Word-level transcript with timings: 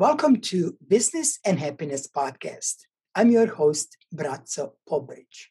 Welcome 0.00 0.40
to 0.42 0.76
Business 0.86 1.40
and 1.44 1.58
Happiness 1.58 2.06
Podcast. 2.06 2.86
I'm 3.16 3.32
your 3.32 3.48
host, 3.48 3.96
Bratzo 4.14 4.74
Pobridge. 4.88 5.48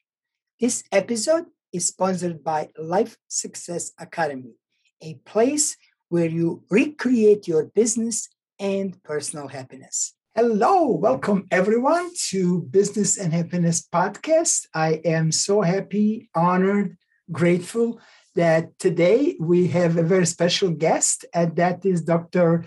This 0.57 0.85
episode 0.89 1.47
is 1.73 1.87
sponsored 1.87 2.45
by 2.45 2.69
Life 2.79 3.17
Success 3.27 3.91
Academy, 3.99 4.53
a 5.01 5.15
place 5.25 5.75
where 6.07 6.29
you 6.29 6.63
recreate 6.69 7.45
your 7.45 7.65
business 7.65 8.29
and 8.57 9.03
personal 9.03 9.49
happiness. 9.49 10.13
Hello, 10.33 10.91
welcome 10.91 11.45
everyone 11.51 12.11
to 12.29 12.61
Business 12.61 13.17
and 13.17 13.33
Happiness 13.33 13.85
Podcast. 13.85 14.67
I 14.73 15.01
am 15.03 15.33
so 15.33 15.61
happy, 15.61 16.29
honored, 16.33 16.95
grateful 17.33 17.99
that 18.35 18.79
today 18.79 19.35
we 19.41 19.67
have 19.67 19.97
a 19.97 20.03
very 20.03 20.25
special 20.25 20.69
guest, 20.69 21.25
and 21.33 21.53
that 21.57 21.85
is 21.85 22.01
Dr. 22.03 22.63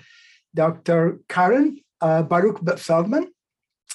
Dr. 0.55 1.21
Karen 1.29 1.81
uh, 2.01 2.23
Baruch 2.23 2.59
Feldman. 2.79 3.33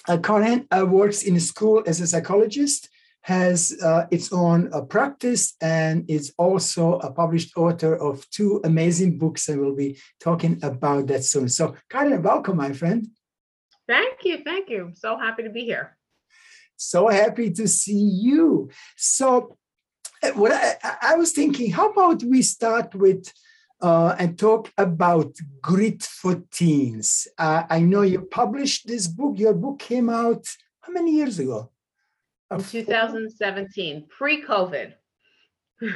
Uh, 0.08 0.18
Karen 0.18 0.68
uh, 0.72 0.86
works 0.86 1.23
in 1.23 1.36
a 1.36 1.40
school 1.40 1.84
as 1.88 2.00
a 2.00 2.08
psychologist, 2.08 2.90
has 3.22 3.76
uh, 3.84 4.05
its 4.12 4.32
own 4.32 4.72
uh, 4.72 4.82
practice, 4.82 5.55
and 5.62 6.05
is 6.08 6.34
also 6.38 6.99
a 6.99 7.12
published 7.12 7.58
author 7.58 7.96
of 7.96 8.30
two 8.30 8.62
amazing 8.63 9.18
books. 9.18 9.49
And 9.49 9.60
we'll 9.60 9.76
be 9.76 9.98
talking 10.20 10.60
about 10.62 11.08
that 11.08 11.23
soon. 11.23 11.49
So, 11.49 11.76
Karen, 11.90 12.22
welcome, 12.22 12.58
my 12.58 12.72
friend. 12.74 13.08
Thank 13.88 14.24
you. 14.24 14.44
Thank 14.44 14.70
you. 14.70 14.91
So 14.94 15.18
happy 15.18 15.44
to 15.44 15.49
be 15.49 15.63
here. 15.63 15.98
So 16.76 17.08
happy 17.08 17.52
to 17.52 17.68
see 17.68 17.98
you. 17.98 18.70
So, 18.96 19.58
uh, 20.22 20.32
what 20.32 20.52
I, 20.52 20.98
I 21.02 21.16
was 21.16 21.32
thinking, 21.32 21.72
how 21.72 21.90
about 21.90 22.24
we 22.24 22.41
start 22.41 22.94
with 22.96 23.32
uh, 23.82 24.16
and 24.18 24.38
talk 24.38 24.72
about 24.78 25.36
grit 25.62 26.04
for 26.04 26.42
teens. 26.52 27.28
Uh, 27.38 27.64
I 27.70 27.80
know 27.80 28.02
you 28.02 28.22
published 28.22 28.88
this 28.88 29.08
book. 29.08 29.38
Your 29.38 29.54
book 29.54 29.80
came 29.80 30.10
out 30.10 30.46
how 30.82 30.94
many 30.94 31.12
years 31.12 31.40
ago? 31.40 31.72
In 32.52 32.64
2017, 32.64 34.05
pre-COVID. 34.08 34.94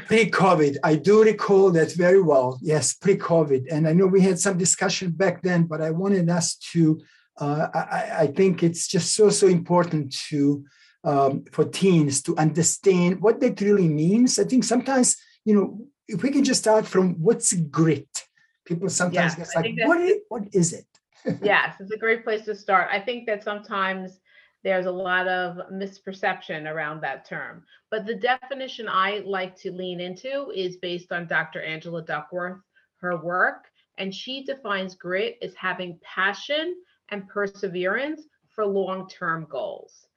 Pre-COVID, 0.07 0.77
I 0.83 0.95
do 0.95 1.23
recall 1.23 1.71
that 1.71 1.93
very 1.93 2.21
well. 2.21 2.59
Yes, 2.61 2.93
pre-COVID, 2.93 3.71
and 3.71 3.87
I 3.87 3.93
know 3.93 4.07
we 4.07 4.21
had 4.21 4.37
some 4.39 4.57
discussion 4.57 5.11
back 5.11 5.41
then, 5.41 5.63
but 5.63 5.81
I 5.81 5.91
wanted 5.91 6.29
us 6.29 6.55
to. 6.73 7.01
Uh, 7.39 7.67
I, 7.73 8.23
I, 8.23 8.27
think 8.27 8.63
it's 8.63 8.85
just 8.89 9.15
so 9.15 9.29
so 9.29 9.47
important 9.47 10.13
to 10.27 10.65
um, 11.05 11.45
for 11.53 11.63
teens 11.63 12.21
to 12.23 12.35
understand 12.35 13.21
what 13.21 13.39
that 13.39 13.61
really 13.61 13.87
means. 13.87 14.37
I 14.37 14.43
think 14.43 14.65
sometimes 14.65 15.15
you 15.45 15.55
know 15.55 15.87
if 16.09 16.23
we 16.23 16.31
can 16.31 16.43
just 16.43 16.59
start 16.59 16.85
from 16.85 17.15
what's 17.21 17.53
grit 17.53 18.25
people 18.65 18.89
sometimes 18.89 19.35
get 19.35 19.47
like 19.55 19.75
what 19.85 20.01
is, 20.01 20.17
what 20.29 20.43
is 20.53 20.73
it? 20.73 20.85
Yes 21.43 21.75
it's 21.79 21.91
a 21.91 21.97
great 21.97 22.23
place 22.23 22.45
to 22.45 22.55
start. 22.55 22.89
I 22.91 22.99
think 22.99 23.25
that 23.27 23.43
sometimes 23.43 24.19
there's 24.63 24.87
a 24.87 24.91
lot 24.91 25.27
of 25.27 25.57
misperception 25.71 26.69
around 26.69 27.01
that 27.01 27.25
term 27.25 27.63
but 27.91 28.05
the 28.05 28.15
definition 28.15 28.89
i 28.89 29.21
like 29.25 29.55
to 29.55 29.71
lean 29.71 30.01
into 30.01 30.51
is 30.53 30.75
based 30.77 31.13
on 31.13 31.27
dr 31.27 31.61
angela 31.61 32.01
duckworth 32.01 32.59
her 32.97 33.15
work 33.23 33.69
and 33.99 34.13
she 34.13 34.43
defines 34.43 34.95
grit 34.95 35.37
as 35.41 35.53
having 35.55 35.99
passion 36.01 36.75
and 37.09 37.27
perseverance 37.27 38.23
for 38.49 38.65
long-term 38.65 39.47
goals. 39.49 40.07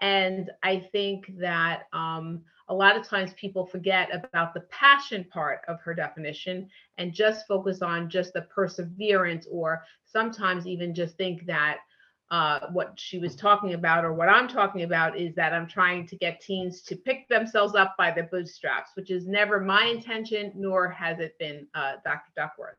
And 0.00 0.50
i 0.62 0.78
think 0.92 1.26
that 1.38 1.82
um, 1.92 2.42
a 2.72 2.74
lot 2.74 2.96
of 2.96 3.06
times 3.06 3.34
people 3.34 3.66
forget 3.66 4.08
about 4.14 4.54
the 4.54 4.60
passion 4.70 5.24
part 5.30 5.60
of 5.68 5.78
her 5.82 5.92
definition 5.94 6.66
and 6.96 7.12
just 7.12 7.46
focus 7.46 7.82
on 7.82 8.08
just 8.08 8.32
the 8.32 8.40
perseverance 8.42 9.46
or 9.50 9.84
sometimes 10.06 10.66
even 10.66 10.94
just 10.94 11.14
think 11.18 11.44
that 11.44 11.80
uh, 12.30 12.60
what 12.72 12.94
she 12.96 13.18
was 13.18 13.36
talking 13.36 13.74
about 13.74 14.06
or 14.06 14.14
what 14.14 14.30
I'm 14.30 14.48
talking 14.48 14.84
about 14.84 15.18
is 15.18 15.34
that 15.34 15.52
I'm 15.52 15.68
trying 15.68 16.06
to 16.06 16.16
get 16.16 16.40
teens 16.40 16.80
to 16.84 16.96
pick 16.96 17.28
themselves 17.28 17.74
up 17.74 17.94
by 17.98 18.10
the 18.10 18.22
bootstraps, 18.22 18.92
which 18.94 19.10
is 19.10 19.26
never 19.26 19.60
my 19.60 19.84
intention, 19.84 20.50
nor 20.56 20.88
has 20.88 21.20
it 21.20 21.38
been 21.38 21.66
uh, 21.74 21.96
Dr. 22.06 22.32
Duckworth. 22.34 22.78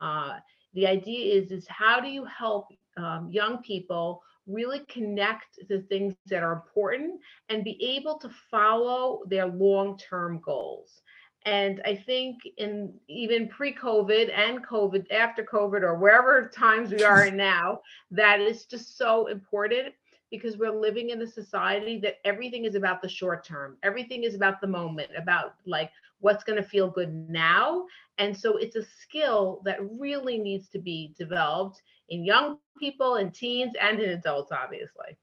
Uh, 0.00 0.38
the 0.72 0.86
idea 0.86 1.34
is, 1.34 1.52
is 1.52 1.66
how 1.68 2.00
do 2.00 2.08
you 2.08 2.24
help 2.24 2.68
um, 2.96 3.28
young 3.30 3.58
people 3.58 4.22
really 4.46 4.80
connect 4.88 5.58
the 5.68 5.80
things 5.82 6.14
that 6.26 6.42
are 6.42 6.52
important 6.52 7.20
and 7.48 7.64
be 7.64 7.82
able 7.96 8.18
to 8.18 8.30
follow 8.50 9.22
their 9.26 9.46
long-term 9.46 10.40
goals. 10.44 11.02
And 11.44 11.80
I 11.84 11.94
think 11.94 12.38
in 12.56 12.92
even 13.08 13.48
pre-COVID 13.48 14.32
and 14.36 14.66
COVID, 14.66 15.10
after 15.12 15.44
COVID, 15.44 15.82
or 15.82 15.96
wherever 15.96 16.48
times 16.48 16.90
we 16.90 17.04
are 17.04 17.26
in 17.28 17.36
now, 17.36 17.80
that 18.10 18.40
is 18.40 18.64
just 18.64 18.98
so 18.98 19.26
important 19.26 19.94
because 20.30 20.56
we're 20.56 20.72
living 20.72 21.10
in 21.10 21.22
a 21.22 21.26
society 21.26 21.98
that 21.98 22.16
everything 22.24 22.64
is 22.64 22.74
about 22.74 23.00
the 23.00 23.08
short 23.08 23.44
term. 23.44 23.76
Everything 23.84 24.24
is 24.24 24.34
about 24.34 24.60
the 24.60 24.66
moment, 24.66 25.10
about 25.16 25.54
like 25.66 25.90
what's 26.18 26.42
going 26.42 26.60
to 26.60 26.68
feel 26.68 26.90
good 26.90 27.12
now. 27.30 27.86
And 28.18 28.36
so 28.36 28.56
it's 28.56 28.76
a 28.76 28.84
skill 28.84 29.62
that 29.64 29.78
really 30.00 30.38
needs 30.38 30.68
to 30.70 30.80
be 30.80 31.14
developed 31.16 31.82
in 32.08 32.24
young 32.24 32.58
people 32.78 33.16
in 33.16 33.30
teens 33.30 33.74
and 33.80 34.00
in 34.00 34.10
adults, 34.10 34.52
obviously. 34.52 35.16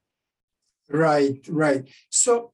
Right, 0.90 1.40
right. 1.48 1.88
So, 2.10 2.52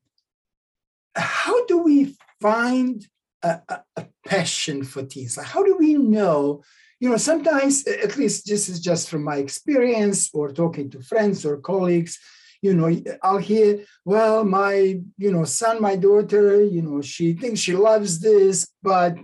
how 1.17 1.67
do 1.67 1.79
we 1.79 2.17
find 2.41 3.07
a, 3.43 3.61
a, 3.69 3.81
a 3.97 4.07
passion 4.27 4.85
for 4.85 5.03
teens? 5.03 5.37
Like, 5.37 5.47
how 5.47 5.65
do 5.65 5.77
we 5.79 5.95
know? 5.95 6.63
You 7.01 7.11
know, 7.11 7.17
sometimes, 7.17 7.87
at 7.87 8.17
least 8.17 8.47
this 8.47 8.69
is 8.69 8.79
just 8.81 9.09
from 9.09 9.25
my 9.25 9.37
experience 9.37 10.31
or 10.33 10.53
talking 10.53 10.91
to 10.91 11.01
friends 11.01 11.45
or 11.45 11.57
colleagues, 11.57 12.19
you 12.63 12.75
know 12.75 12.91
i'll 13.23 13.39
hear 13.39 13.85
well 14.05 14.45
my 14.45 15.01
you 15.17 15.33
know 15.33 15.45
son 15.45 15.81
my 15.81 15.97
daughter 15.97 16.63
you 16.65 16.83
know 16.83 17.01
she 17.01 17.33
thinks 17.33 17.61
she 17.61 17.75
loves 17.75 18.21
this 18.21 18.69
but 18.83 19.17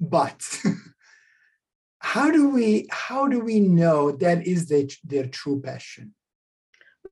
but 0.00 0.42
how 2.02 2.30
do 2.30 2.48
we 2.48 2.88
how 2.90 3.28
do 3.28 3.38
we 3.38 3.60
know 3.60 4.10
that 4.10 4.44
is 4.46 4.66
their, 4.68 4.86
their 5.04 5.26
true 5.26 5.60
passion 5.60 6.12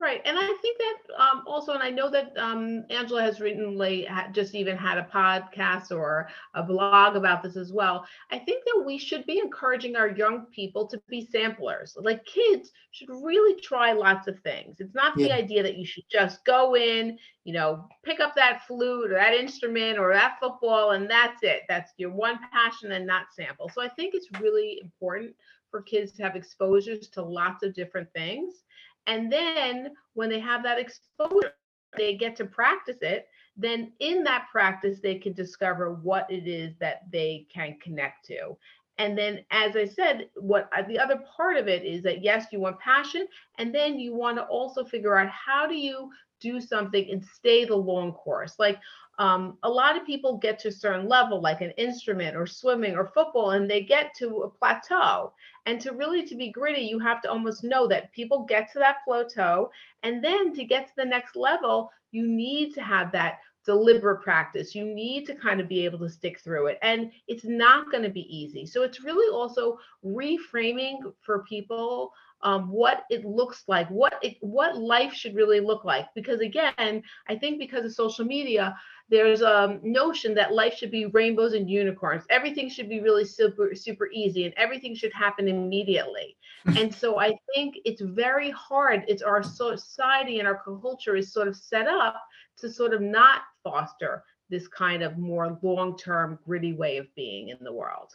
Right, 0.01 0.23
and 0.25 0.39
I 0.39 0.57
think 0.63 0.79
that 0.79 1.23
um, 1.23 1.43
also, 1.47 1.75
and 1.75 1.83
I 1.83 1.91
know 1.91 2.09
that 2.09 2.33
um, 2.39 2.87
Angela 2.89 3.21
has 3.21 3.39
recently 3.39 4.09
just 4.33 4.55
even 4.55 4.75
had 4.75 4.97
a 4.97 5.07
podcast 5.13 5.91
or 5.91 6.31
a 6.55 6.63
blog 6.63 7.17
about 7.17 7.43
this 7.43 7.55
as 7.55 7.71
well. 7.71 8.07
I 8.31 8.39
think 8.39 8.65
that 8.65 8.83
we 8.87 8.97
should 8.97 9.27
be 9.27 9.41
encouraging 9.41 9.97
our 9.97 10.09
young 10.09 10.47
people 10.47 10.87
to 10.87 11.03
be 11.11 11.29
samplers. 11.31 11.99
Like 12.01 12.25
kids 12.25 12.71
should 12.93 13.11
really 13.11 13.61
try 13.61 13.93
lots 13.93 14.27
of 14.27 14.41
things. 14.41 14.81
It's 14.81 14.95
not 14.95 15.19
yeah. 15.19 15.27
the 15.27 15.35
idea 15.35 15.63
that 15.63 15.77
you 15.77 15.85
should 15.85 16.05
just 16.11 16.47
go 16.47 16.75
in, 16.77 17.19
you 17.45 17.53
know, 17.53 17.87
pick 18.03 18.21
up 18.21 18.35
that 18.37 18.63
flute 18.67 19.13
or 19.13 19.17
that 19.17 19.35
instrument 19.35 19.99
or 19.99 20.15
that 20.15 20.39
football, 20.41 20.93
and 20.93 21.11
that's 21.11 21.43
it. 21.43 21.65
That's 21.69 21.93
your 21.99 22.11
one 22.11 22.39
passion 22.51 22.93
and 22.93 23.07
not 23.07 23.35
sample. 23.37 23.69
So 23.69 23.83
I 23.83 23.89
think 23.89 24.15
it's 24.15 24.41
really 24.41 24.81
important 24.83 25.35
for 25.71 25.83
kids 25.83 26.13
to 26.13 26.23
have 26.23 26.37
exposures 26.37 27.09
to 27.09 27.23
lots 27.23 27.63
of 27.63 27.75
different 27.75 28.11
things 28.15 28.65
and 29.11 29.31
then 29.31 29.91
when 30.15 30.29
they 30.29 30.39
have 30.39 30.63
that 30.63 30.79
exposure, 30.79 31.53
they 31.99 32.15
get 32.15 32.37
to 32.37 32.45
practice 32.45 32.99
it. 33.03 33.27
Then 33.57 33.93
in 33.99 34.23
that 34.23 34.47
practice, 34.53 35.01
they 35.03 35.17
can 35.17 35.33
discover 35.33 35.95
what 35.95 36.31
it 36.31 36.47
is 36.47 36.77
that 36.79 37.11
they 37.11 37.49
can 37.53 37.77
connect 37.83 38.25
to. 38.27 38.57
And 38.99 39.19
then, 39.19 39.45
as 39.51 39.75
I 39.75 39.87
said, 39.87 40.29
what 40.37 40.71
uh, 40.77 40.83
the 40.83 40.99
other 40.99 41.25
part 41.37 41.57
of 41.57 41.67
it 41.67 41.85
is 41.85 42.05
that 42.05 42.23
yes, 42.23 42.47
you 42.53 42.61
want 42.61 42.79
passion, 42.79 43.27
and 43.59 43.75
then 43.75 43.99
you 43.99 44.15
want 44.15 44.37
to 44.37 44.45
also 44.45 44.85
figure 44.85 45.17
out 45.17 45.29
how 45.29 45.67
do 45.67 45.75
you 45.75 46.11
do 46.41 46.61
something 46.61 47.11
and 47.11 47.25
stay 47.25 47.65
the 47.65 47.77
long 47.77 48.13
course. 48.13 48.55
Like 48.59 48.79
um, 49.19 49.59
a 49.65 49.69
lot 49.69 49.99
of 49.99 50.07
people 50.07 50.39
get 50.39 50.59
to 50.61 50.69
a 50.69 50.73
certain 50.73 51.07
level, 51.07 51.43
like 51.43 51.61
an 51.61 51.73
instrument 51.73 52.37
or 52.37 52.47
swimming 52.47 52.95
or 52.97 53.11
football, 53.13 53.51
and 53.51 53.71
they 53.71 53.83
get 53.83 54.15
to 54.17 54.43
a 54.43 54.49
plateau. 54.49 55.33
And 55.67 55.79
to 55.83 55.93
really 55.93 56.25
to 56.27 56.35
be 56.35 56.51
gritty, 56.51 56.83
you 56.83 56.99
have 57.01 57.21
to 57.23 57.31
almost 57.31 57.63
know 57.63 57.87
that 57.89 58.13
people 58.13 58.45
get 58.45 58.73
to 58.73 58.79
that 58.79 59.05
plateau, 59.07 59.71
and 60.03 60.25
then 60.25 60.55
to 60.55 60.65
get 60.65 60.87
to 60.87 60.93
the 60.97 61.05
next 61.05 61.37
level, 61.37 61.91
you 62.13 62.27
need 62.27 62.73
to 62.75 62.83
have 62.83 63.13
that 63.13 63.41
deliberate 63.67 64.23
practice. 64.23 64.75
You 64.75 64.87
need 64.87 65.27
to 65.27 65.35
kind 65.35 65.61
of 65.61 65.69
be 65.69 65.85
able 65.85 65.99
to 65.99 66.09
stick 66.09 66.41
through 66.41 66.69
it. 66.69 66.79
And 66.81 67.13
it's 67.29 67.45
not 67.45 67.91
going 67.91 68.03
to 68.03 68.09
be 68.09 68.35
easy. 68.35 68.65
So 68.65 68.83
it's 68.83 69.05
really 69.05 69.31
also 69.35 69.79
reframing 70.05 71.13
for 71.21 71.45
people 71.45 72.13
um, 72.43 72.71
what 72.71 73.05
it 73.11 73.25
looks 73.25 73.65
like, 73.69 73.89
what 73.89 74.19
it, 74.23 74.37
what 74.41 74.77
life 74.77 75.13
should 75.13 75.35
really 75.35 75.61
look 75.61 75.85
like. 75.85 76.07
Because 76.15 76.41
again, 76.41 77.03
I 77.29 77.37
think 77.37 77.59
because 77.59 77.85
of 77.85 77.93
social 77.93 78.25
media, 78.25 78.77
there's 79.09 79.43
a 79.43 79.79
notion 79.83 80.35
that 80.35 80.55
life 80.55 80.75
should 80.77 80.91
be 80.91 81.07
rainbows 81.07 81.53
and 81.53 81.69
unicorns. 81.69 82.25
Everything 82.31 82.69
should 82.69 82.89
be 82.89 83.01
really 83.01 83.25
super 83.25 83.75
super 83.75 84.09
easy, 84.13 84.45
and 84.45 84.55
everything 84.57 84.95
should 84.95 85.13
happen 85.13 85.49
immediately. 85.49 86.37
and 86.77 86.95
so 86.95 87.19
I 87.19 87.39
think 87.55 87.77
it's 87.85 88.03
very 88.03 88.51
hard. 88.51 89.05
It's 89.09 89.23
our 89.23 89.43
society 89.43 90.39
and 90.39 90.49
our 90.49 90.63
culture 90.63 91.17
is 91.17 91.33
sort 91.33 91.49
of 91.49 91.57
set 91.57 91.89
up 91.89 92.21
to 92.59 92.71
sort 92.71 92.93
of 92.93 93.01
not 93.01 93.43
foster 93.65 94.23
this 94.51 94.69
kind 94.69 95.03
of 95.03 95.17
more 95.17 95.59
long-term 95.63 96.39
gritty 96.45 96.73
way 96.73 96.99
of 96.99 97.07
being 97.15 97.49
in 97.49 97.59
the 97.63 97.73
world. 97.73 98.13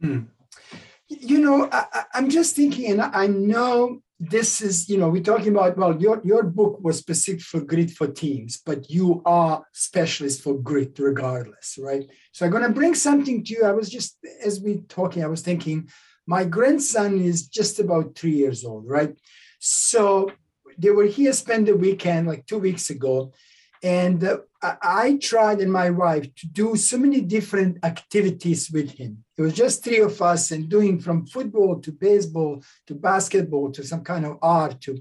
Hmm. 0.00 0.22
You 1.08 1.40
know, 1.40 1.68
I, 1.72 2.04
am 2.14 2.28
just 2.28 2.54
thinking, 2.54 2.92
and 2.92 3.02
I 3.02 3.26
know 3.26 4.00
this 4.20 4.60
is, 4.60 4.88
you 4.88 4.98
know, 4.98 5.08
we're 5.08 5.22
talking 5.22 5.48
about, 5.48 5.76
well, 5.76 6.00
your, 6.00 6.20
your 6.24 6.42
book 6.42 6.80
was 6.82 6.98
specific 6.98 7.40
for 7.40 7.60
grit 7.60 7.90
for 7.92 8.08
teams, 8.08 8.60
but 8.64 8.90
you 8.90 9.22
are 9.24 9.64
specialist 9.72 10.42
for 10.42 10.54
grit 10.54 10.98
regardless, 10.98 11.78
right? 11.80 12.04
So 12.32 12.44
I'm 12.44 12.50
going 12.50 12.64
to 12.64 12.70
bring 12.70 12.94
something 12.94 13.44
to 13.44 13.52
you. 13.54 13.64
I 13.64 13.72
was 13.72 13.88
just, 13.88 14.18
as 14.44 14.60
we 14.60 14.78
talking, 14.88 15.22
I 15.22 15.28
was 15.28 15.42
thinking, 15.42 15.88
my 16.26 16.44
grandson 16.44 17.20
is 17.20 17.46
just 17.46 17.78
about 17.78 18.16
three 18.16 18.32
years 18.32 18.64
old, 18.64 18.86
right? 18.86 19.16
So 19.60 20.32
they 20.76 20.90
were 20.90 21.06
here, 21.06 21.32
spend 21.32 21.68
the 21.68 21.76
weekend 21.76 22.26
like 22.26 22.46
two 22.46 22.58
weeks 22.58 22.90
ago. 22.90 23.32
And 23.82 24.24
uh, 24.24 24.38
I 24.60 25.18
tried 25.22 25.60
and 25.60 25.72
my 25.72 25.90
wife 25.90 26.34
to 26.36 26.46
do 26.48 26.76
so 26.76 26.98
many 26.98 27.20
different 27.20 27.78
activities 27.84 28.70
with 28.70 28.90
him. 28.92 29.24
It 29.36 29.42
was 29.42 29.52
just 29.52 29.84
three 29.84 30.00
of 30.00 30.20
us 30.20 30.50
and 30.50 30.68
doing 30.68 30.98
from 30.98 31.26
football 31.26 31.80
to 31.80 31.92
baseball 31.92 32.62
to 32.86 32.94
basketball 32.94 33.70
to 33.72 33.84
some 33.84 34.02
kind 34.02 34.26
of 34.26 34.38
art 34.42 34.80
to. 34.82 35.00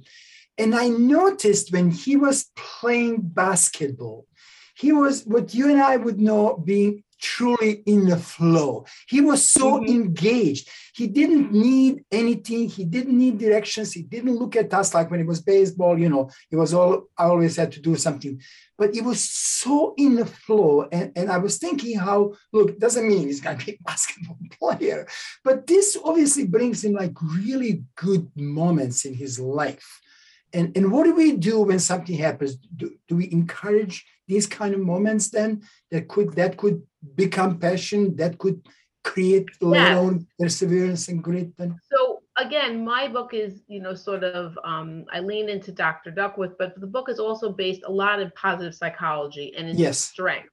And 0.58 0.76
I 0.76 0.90
noticed 0.90 1.72
when 1.72 1.92
he 1.92 2.16
was 2.18 2.52
playing 2.56 3.22
basketball, 3.22 4.28
he 4.76 4.92
was 4.92 5.24
what 5.24 5.54
you 5.54 5.70
and 5.72 5.82
I 5.82 5.98
would 5.98 6.20
know 6.20 6.58
being 6.58 7.04
truly 7.20 7.84
in 7.86 8.08
the 8.08 8.18
flow. 8.18 8.86
He 9.08 9.22
was 9.22 9.46
so 9.46 9.80
mm-hmm. 9.80 9.94
engaged. 9.94 10.70
He 10.94 11.08
didn't 11.08 11.52
need 11.52 12.04
anything. 12.12 12.70
He 12.70 12.84
didn't 12.84 13.18
need 13.18 13.38
directions. 13.38 13.94
He 13.94 14.04
didn't 14.04 14.38
look 14.38 14.56
at 14.56 14.74
us 14.74 14.94
like 14.94 15.12
when 15.12 15.20
it 15.20 15.28
was 15.28 15.42
baseball, 15.42 15.98
you 15.98 16.10
know, 16.10 16.30
it 16.52 16.56
was 16.56 16.74
all, 16.74 17.04
I 17.18 17.26
always 17.26 17.56
had 17.56 17.72
to 17.74 17.82
do 17.82 17.96
something. 17.96 18.42
But 18.78 18.94
he 18.94 19.02
was 19.02 19.24
so 19.24 19.94
in 19.98 20.16
the 20.16 20.26
flow. 20.26 20.88
And, 20.92 21.12
and 21.16 21.32
I 21.32 21.38
was 21.38 21.58
thinking 21.58 21.98
how, 21.98 22.34
look, 22.54 22.80
doesn't 22.80 23.08
mean 23.08 23.28
he's 23.28 23.42
going 23.42 23.58
to 23.58 23.66
be 23.66 23.74
a 23.74 23.84
basketball 23.86 24.38
player, 24.60 25.08
but 25.44 25.68
this 25.68 25.98
obviously 26.04 26.46
brings 26.46 26.84
him 26.84 26.94
like 26.94 27.14
really 27.22 27.84
good 27.96 28.30
moments 28.36 29.06
in 29.06 29.14
his 29.14 29.40
life. 29.40 30.02
And, 30.54 30.76
and 30.78 30.92
what 30.92 31.04
do 31.04 31.14
we 31.14 31.34
do 31.34 31.62
when 31.62 31.80
something 31.80 32.18
happens? 32.18 32.56
Do, 32.56 32.96
do 33.08 33.18
we 33.18 33.32
encourage 33.32 34.06
these 34.28 34.46
kind 34.46 34.74
of 34.74 34.82
moments 34.82 35.30
then 35.30 35.62
that 35.92 36.08
could 36.08 36.34
that 36.34 36.58
could 36.58 36.84
become 37.16 37.60
passion 37.60 38.16
that 38.18 38.38
could 38.38 38.62
create 39.04 39.48
own 39.62 40.28
perseverance 40.38 41.08
and 41.08 41.24
grit 41.24 41.56
then 41.58 41.80
so 41.92 42.22
again 42.38 42.84
my 42.84 43.08
book 43.08 43.34
is 43.34 43.62
you 43.68 43.80
know 43.82 43.94
sort 43.94 44.24
of 44.24 44.58
um, 44.64 45.06
i 45.14 45.20
lean 45.20 45.50
into 45.50 45.72
dr 45.72 46.12
duckworth 46.12 46.58
but 46.60 46.80
the 46.80 46.88
book 46.88 47.10
is 47.10 47.20
also 47.20 47.52
based 47.52 47.84
a 47.86 47.92
lot 47.92 48.20
in 48.20 48.30
positive 48.32 48.76
psychology 48.76 49.54
and 49.58 49.70
in 49.70 49.78
yes. 49.78 49.98
strength 49.98 50.50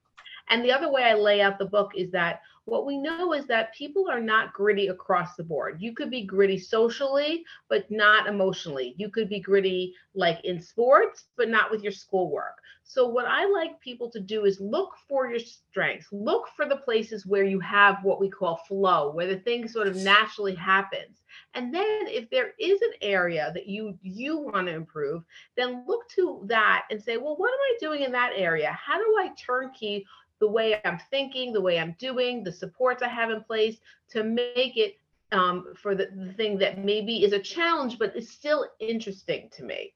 and 0.51 0.65
the 0.65 0.71
other 0.71 0.91
way 0.91 1.03
i 1.03 1.15
lay 1.15 1.41
out 1.41 1.59
the 1.59 1.65
book 1.65 1.91
is 1.97 2.11
that 2.13 2.41
what 2.67 2.87
we 2.87 2.97
know 2.97 3.33
is 3.35 3.47
that 3.47 3.75
people 3.75 4.09
are 4.11 4.21
not 4.21 4.53
gritty 4.55 4.89
across 4.89 5.37
the 5.37 5.45
board. 5.45 5.81
You 5.81 5.93
could 5.95 6.11
be 6.11 6.25
gritty 6.25 6.59
socially, 6.59 7.45
but 7.69 7.91
not 7.91 8.27
emotionally. 8.27 8.95
You 8.97 9.11
could 9.11 9.29
be 9.29 9.41
gritty 9.41 9.95
like 10.15 10.43
in 10.45 10.61
sports, 10.61 11.25
but 11.37 11.49
not 11.49 11.71
with 11.71 11.83
your 11.83 11.93
schoolwork. 11.93 12.57
So, 12.87 13.09
what 13.09 13.25
I 13.27 13.47
like 13.47 13.81
people 13.81 14.11
to 14.11 14.21
do 14.21 14.45
is 14.45 14.61
look 14.61 14.93
for 15.09 15.29
your 15.29 15.41
strengths, 15.41 16.07
look 16.13 16.49
for 16.55 16.67
the 16.67 16.77
places 16.77 17.27
where 17.27 17.45
you 17.45 17.59
have 17.61 18.05
what 18.05 18.21
we 18.21 18.29
call 18.29 18.57
flow, 18.69 19.11
where 19.11 19.27
the 19.27 19.39
thing 19.41 19.67
sort 19.67 19.89
of 19.89 19.97
naturally 19.97 20.55
happens. 20.55 21.23
And 21.55 21.75
then 21.75 22.07
if 22.07 22.29
there 22.31 22.53
is 22.61 22.81
an 22.83 22.93
area 23.01 23.51
that 23.55 23.67
you 23.67 23.99
you 24.03 24.39
want 24.39 24.67
to 24.67 24.75
improve, 24.75 25.25
then 25.57 25.85
look 25.87 26.09
to 26.11 26.43
that 26.47 26.85
and 26.91 27.03
say, 27.03 27.17
well, 27.17 27.37
what 27.37 27.53
am 27.53 27.59
I 27.61 27.77
doing 27.81 28.03
in 28.03 28.13
that 28.13 28.33
area? 28.37 28.73
How 28.73 28.99
do 28.99 29.17
I 29.19 29.31
turnkey 29.39 30.05
the 30.41 30.49
way 30.49 30.81
I'm 30.85 30.99
thinking, 31.11 31.53
the 31.53 31.61
way 31.61 31.79
I'm 31.79 31.97
doing, 31.99 32.43
the 32.43 32.53
supports 32.53 33.03
I 33.03 33.09
have 33.09 33.31
in 33.31 33.43
place 33.43 33.77
to 34.11 34.25
make 34.25 34.77
it 34.77 34.99
um, 35.33 35.75
for 35.81 35.95
the, 35.95 36.09
the 36.15 36.33
thing 36.33 36.59
that 36.59 36.85
maybe 36.85 37.25
is 37.25 37.33
a 37.33 37.39
challenge, 37.39 37.99
but 37.99 38.17
is 38.17 38.31
still 38.31 38.67
interesting 38.79 39.51
to 39.57 39.65
me. 39.65 39.93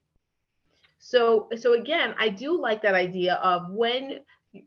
So, 0.99 1.49
so 1.57 1.75
again, 1.75 2.15
I 2.19 2.29
do 2.29 2.61
like 2.61 2.83
that 2.83 2.95
idea 2.95 3.35
of 3.35 3.71
when 3.71 4.21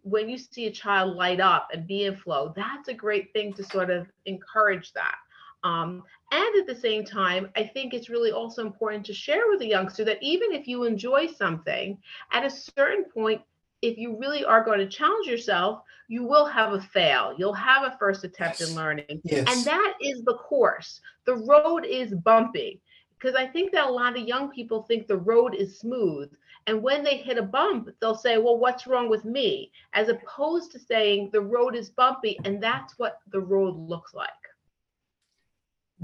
when 0.04 0.30
you 0.30 0.38
see 0.38 0.68
a 0.68 0.72
child 0.72 1.16
light 1.16 1.40
up 1.40 1.70
and 1.74 1.88
be 1.88 2.06
in 2.06 2.16
flow, 2.16 2.54
that's 2.56 2.88
a 2.88 2.94
great 2.94 3.34
thing 3.34 3.52
to 3.54 3.64
sort 3.64 3.90
of 3.90 4.08
encourage 4.26 4.94
that. 4.94 5.16
Um, 5.64 6.04
and 6.32 6.56
at 6.56 6.68
the 6.68 6.80
same 6.80 7.04
time, 7.04 7.50
I 7.56 7.64
think 7.64 7.94
it's 7.94 8.10
really 8.10 8.32
also 8.32 8.66
important 8.66 9.06
to 9.08 9.14
share 9.14 9.50
with 9.50 9.62
a 9.62 9.68
youngster 9.68 10.04
that 10.06 10.22
even 10.22 10.52
if 10.52 10.68
you 10.68 10.84
enjoy 10.84 11.28
something, 11.28 11.98
at 12.32 12.46
a 12.46 12.50
certain 12.50 13.06
point, 13.06 13.42
if 13.82 13.98
you 13.98 14.18
really 14.18 14.46
are 14.46 14.64
going 14.64 14.80
to 14.80 14.88
challenge 14.88 15.28
yourself, 15.28 15.82
you 16.08 16.24
will 16.24 16.46
have 16.46 16.74
a 16.74 16.82
fail. 16.82 17.34
You'll 17.38 17.54
have 17.54 17.84
a 17.84 17.98
first 17.98 18.24
attempt 18.24 18.60
yes. 18.60 18.70
in 18.70 18.76
learning. 18.76 19.22
Yes. 19.24 19.48
And 19.50 19.66
that 19.66 19.94
is 20.02 20.24
the 20.24 20.36
course. 20.36 21.02
The 21.26 21.36
road 21.36 21.86
is 21.86 22.14
bumpy 22.14 22.82
because 23.18 23.36
I 23.36 23.48
think 23.48 23.72
that 23.72 23.88
a 23.88 23.92
lot 23.92 24.18
of 24.18 24.28
young 24.28 24.50
people 24.50 24.84
think 24.84 25.08
the 25.08 25.18
road 25.18 25.56
is 25.56 25.80
smooth. 25.80 26.32
And 26.68 26.84
when 26.84 27.04
they 27.04 27.18
hit 27.18 27.38
a 27.38 27.44
bump, 27.44 27.90
they'll 28.00 28.16
say, 28.16 28.38
Well, 28.38 28.58
what's 28.58 28.88
wrong 28.88 29.10
with 29.10 29.26
me? 29.26 29.72
As 29.94 30.10
opposed 30.10 30.72
to 30.74 30.80
saying 30.80 31.30
the 31.32 31.42
road 31.42 31.76
is 31.76 31.90
bumpy 31.90 32.38
and 32.46 32.62
that's 32.62 33.00
what 33.00 33.20
the 33.32 33.40
road 33.40 33.76
looks 33.78 34.14
like. 34.14 34.30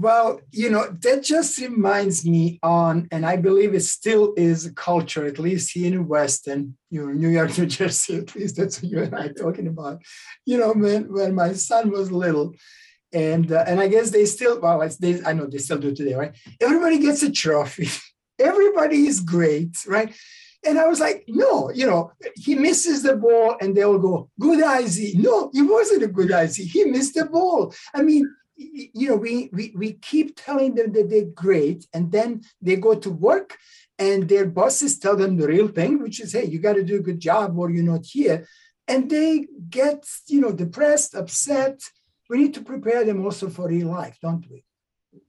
Well, 0.00 0.40
you 0.52 0.70
know, 0.70 0.86
that 1.00 1.24
just 1.24 1.58
reminds 1.58 2.24
me 2.24 2.60
on, 2.62 3.08
and 3.10 3.26
I 3.26 3.36
believe 3.36 3.74
it 3.74 3.80
still 3.80 4.32
is 4.36 4.64
a 4.64 4.72
culture, 4.72 5.26
at 5.26 5.40
least 5.40 5.72
here 5.72 5.92
in 5.92 6.06
Western, 6.06 6.76
you 6.88 7.04
know, 7.04 7.12
New 7.12 7.28
York, 7.28 7.58
New 7.58 7.66
Jersey, 7.66 8.18
at 8.18 8.32
least 8.36 8.54
that's 8.54 8.80
what 8.80 8.92
you 8.92 9.02
and 9.02 9.12
I 9.12 9.24
are 9.24 9.32
talking 9.32 9.66
about. 9.66 10.00
You 10.46 10.58
know, 10.58 10.72
when, 10.72 11.12
when 11.12 11.34
my 11.34 11.52
son 11.54 11.90
was 11.90 12.12
little, 12.12 12.54
and 13.12 13.50
uh, 13.50 13.64
and 13.66 13.80
I 13.80 13.88
guess 13.88 14.10
they 14.10 14.24
still, 14.24 14.60
well, 14.60 14.88
they, 15.00 15.20
I 15.24 15.32
know 15.32 15.46
they 15.46 15.58
still 15.58 15.78
do 15.78 15.92
today, 15.92 16.14
right? 16.14 16.36
Everybody 16.60 17.00
gets 17.00 17.24
a 17.24 17.32
trophy. 17.32 17.88
Everybody 18.38 19.06
is 19.06 19.18
great, 19.18 19.78
right? 19.84 20.14
And 20.64 20.78
I 20.78 20.86
was 20.86 21.00
like, 21.00 21.24
no, 21.26 21.72
you 21.72 21.86
know, 21.86 22.12
he 22.36 22.54
misses 22.54 23.02
the 23.02 23.16
ball 23.16 23.56
and 23.60 23.76
they 23.76 23.84
will 23.84 23.98
go, 23.98 24.30
good 24.38 24.60
Izzy. 24.80 25.18
No, 25.18 25.50
he 25.52 25.62
wasn't 25.62 26.04
a 26.04 26.08
good 26.08 26.30
Izzy. 26.30 26.66
He 26.66 26.84
missed 26.84 27.14
the 27.14 27.24
ball. 27.24 27.74
I 27.94 28.02
mean, 28.02 28.28
you 28.58 29.08
know, 29.08 29.16
we, 29.16 29.48
we, 29.52 29.72
we 29.76 29.92
keep 29.92 30.34
telling 30.36 30.74
them 30.74 30.92
that 30.92 31.08
they're 31.08 31.24
great, 31.24 31.86
and 31.94 32.10
then 32.10 32.42
they 32.60 32.76
go 32.76 32.94
to 32.94 33.10
work 33.10 33.56
and 33.98 34.28
their 34.28 34.46
bosses 34.46 34.98
tell 34.98 35.16
them 35.16 35.36
the 35.36 35.46
real 35.46 35.68
thing, 35.68 36.00
which 36.00 36.20
is, 36.20 36.32
hey, 36.32 36.44
you 36.44 36.58
got 36.58 36.74
to 36.74 36.84
do 36.84 36.96
a 36.96 37.02
good 37.02 37.20
job 37.20 37.58
or 37.58 37.70
you're 37.70 37.82
not 37.82 38.06
here. 38.06 38.46
And 38.86 39.10
they 39.10 39.46
get, 39.68 40.06
you 40.28 40.40
know, 40.40 40.52
depressed, 40.52 41.14
upset. 41.14 41.80
We 42.30 42.38
need 42.38 42.54
to 42.54 42.62
prepare 42.62 43.04
them 43.04 43.24
also 43.24 43.48
for 43.48 43.68
real 43.68 43.88
life, 43.88 44.18
don't 44.22 44.48
we? 44.48 44.64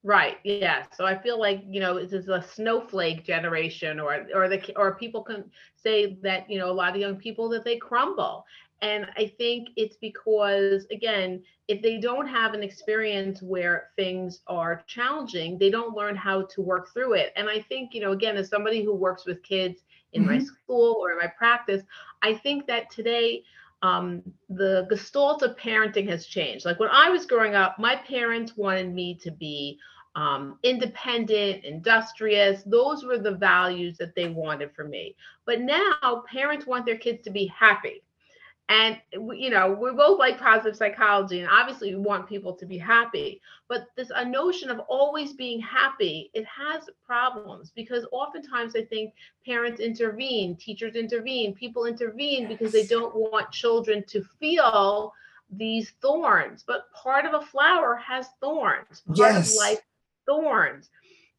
Right. 0.04 0.38
Yeah. 0.44 0.86
So 0.96 1.06
I 1.06 1.18
feel 1.18 1.40
like 1.40 1.64
you 1.68 1.80
know 1.80 2.00
this 2.00 2.14
is 2.14 2.28
a 2.28 2.44
snowflake 2.54 3.26
generation, 3.26 4.00
or 4.00 4.28
or 4.36 4.48
the 4.48 4.62
or 4.76 4.96
people 4.96 5.24
can 5.24 5.50
say 5.76 6.18
that 6.22 6.50
you 6.50 6.60
know 6.60 6.70
a 6.70 6.74
lot 6.74 6.94
of 6.94 7.02
young 7.02 7.16
people 7.16 7.50
that 7.50 7.64
they 7.64 7.78
crumble, 7.78 8.46
and 8.82 9.08
I 9.18 9.34
think 9.38 9.70
it's 9.76 9.98
because, 9.98 10.86
again, 10.92 11.44
if 11.68 11.82
they 11.82 12.00
don't 12.00 12.28
have 12.28 12.54
an 12.54 12.64
experience 12.64 13.42
where 13.42 13.90
things 13.98 14.40
are 14.48 14.84
challenging, 14.88 15.58
they 15.58 15.70
don't 15.70 15.96
learn 15.96 16.16
how 16.16 16.44
to 16.44 16.62
work 16.62 16.94
through 16.94 17.14
it. 17.14 17.34
And 17.36 17.50
I 17.50 17.60
think, 17.62 17.94
you 17.94 18.02
know, 18.02 18.14
again, 18.14 18.38
as 18.38 18.48
somebody 18.48 18.84
who 18.84 18.96
works 18.96 19.26
with 19.26 19.44
kids 19.44 19.82
in 20.14 20.24
mm-hmm. 20.24 20.32
my 20.32 20.40
school 20.40 20.96
or 21.00 21.12
in 21.12 21.18
my 21.18 21.28
practice, 21.28 21.84
I 22.22 22.34
think 22.36 22.68
that 22.68 22.90
today 22.90 23.44
um, 23.82 24.24
the 24.50 24.88
gestalt 24.90 25.42
of 25.42 25.58
parenting 25.58 26.08
has 26.10 26.26
changed. 26.26 26.66
Like 26.66 26.80
when 26.80 26.90
I 26.90 27.10
was 27.10 27.26
growing 27.26 27.56
up, 27.56 27.80
my 27.80 27.98
parents 27.98 28.56
wanted 28.56 28.94
me 28.94 29.16
to 29.16 29.32
be 29.32 29.78
um, 30.16 30.58
independent, 30.64 31.66
industrious. 31.66 32.64
Those 32.66 33.04
were 33.04 33.18
the 33.18 33.36
values 33.36 33.98
that 33.98 34.16
they 34.16 34.30
wanted 34.30 34.74
for 34.74 34.86
me. 34.86 35.16
But 35.46 35.62
now 35.62 36.24
parents 36.32 36.66
want 36.66 36.86
their 36.86 36.98
kids 36.98 37.24
to 37.24 37.30
be 37.30 37.48
happy 37.48 38.04
and 38.70 38.98
you 39.12 39.50
know 39.50 39.76
we're 39.80 39.94
both 39.94 40.20
like 40.20 40.40
positive 40.40 40.78
psychology 40.78 41.40
and 41.40 41.50
obviously 41.50 41.94
we 41.94 42.02
want 42.02 42.30
people 42.30 42.54
to 42.54 42.66
be 42.66 42.78
happy 42.78 43.42
but 43.68 43.88
this 43.98 44.12
a 44.16 44.24
notion 44.24 44.70
of 44.70 44.80
always 44.88 45.34
being 45.34 45.60
happy 45.60 46.30
it 46.34 46.46
has 46.46 46.84
problems 47.06 47.72
because 47.76 48.06
oftentimes 48.12 48.76
i 48.76 48.84
think 48.84 49.14
parents 49.46 49.80
intervene 49.80 50.56
teachers 50.56 50.96
intervene 50.96 51.54
people 51.54 51.86
intervene 51.86 52.44
yes. 52.44 52.50
because 52.50 52.72
they 52.72 52.86
don't 52.86 53.16
want 53.16 53.52
children 53.52 54.04
to 54.08 54.24
feel 54.40 55.12
these 55.52 55.94
thorns 56.00 56.64
but 56.66 56.92
part 56.94 57.26
of 57.26 57.34
a 57.34 57.46
flower 57.46 57.96
has 57.96 58.28
thorns 58.40 59.02
part 59.08 59.18
yes. 59.18 59.52
of 59.52 59.58
life 59.58 59.82
thorns 60.28 60.90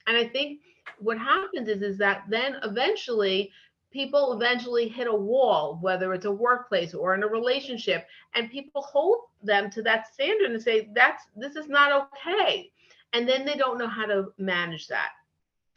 and 0.09 0.17
i 0.17 0.27
think 0.27 0.61
what 0.99 1.17
happens 1.17 1.69
is 1.69 1.81
is 1.81 1.97
that 1.97 2.25
then 2.29 2.57
eventually 2.65 3.53
people 3.91 4.33
eventually 4.33 4.89
hit 4.89 5.07
a 5.07 5.15
wall, 5.15 5.79
whether 5.81 6.15
it's 6.15 6.25
a 6.25 6.31
workplace 6.31 6.95
or 6.95 7.15
in 7.15 7.23
a 7.23 7.29
relationship, 7.29 8.07
and 8.35 8.51
people 8.51 8.83
hold 8.83 9.25
them 9.43 9.71
to 9.71 9.83
that 9.83 10.13
standard 10.13 10.51
and 10.51 10.63
say, 10.63 10.89
that's 10.95 11.25
this 11.37 11.57
is 11.57 11.69
not 11.69 12.09
okay. 12.15 12.71
And 13.13 13.29
then 13.29 13.45
they 13.45 13.55
don't 13.55 13.79
know 13.79 13.89
how 13.89 14.07
to 14.07 14.33
manage 14.39 14.87
that. 14.89 15.11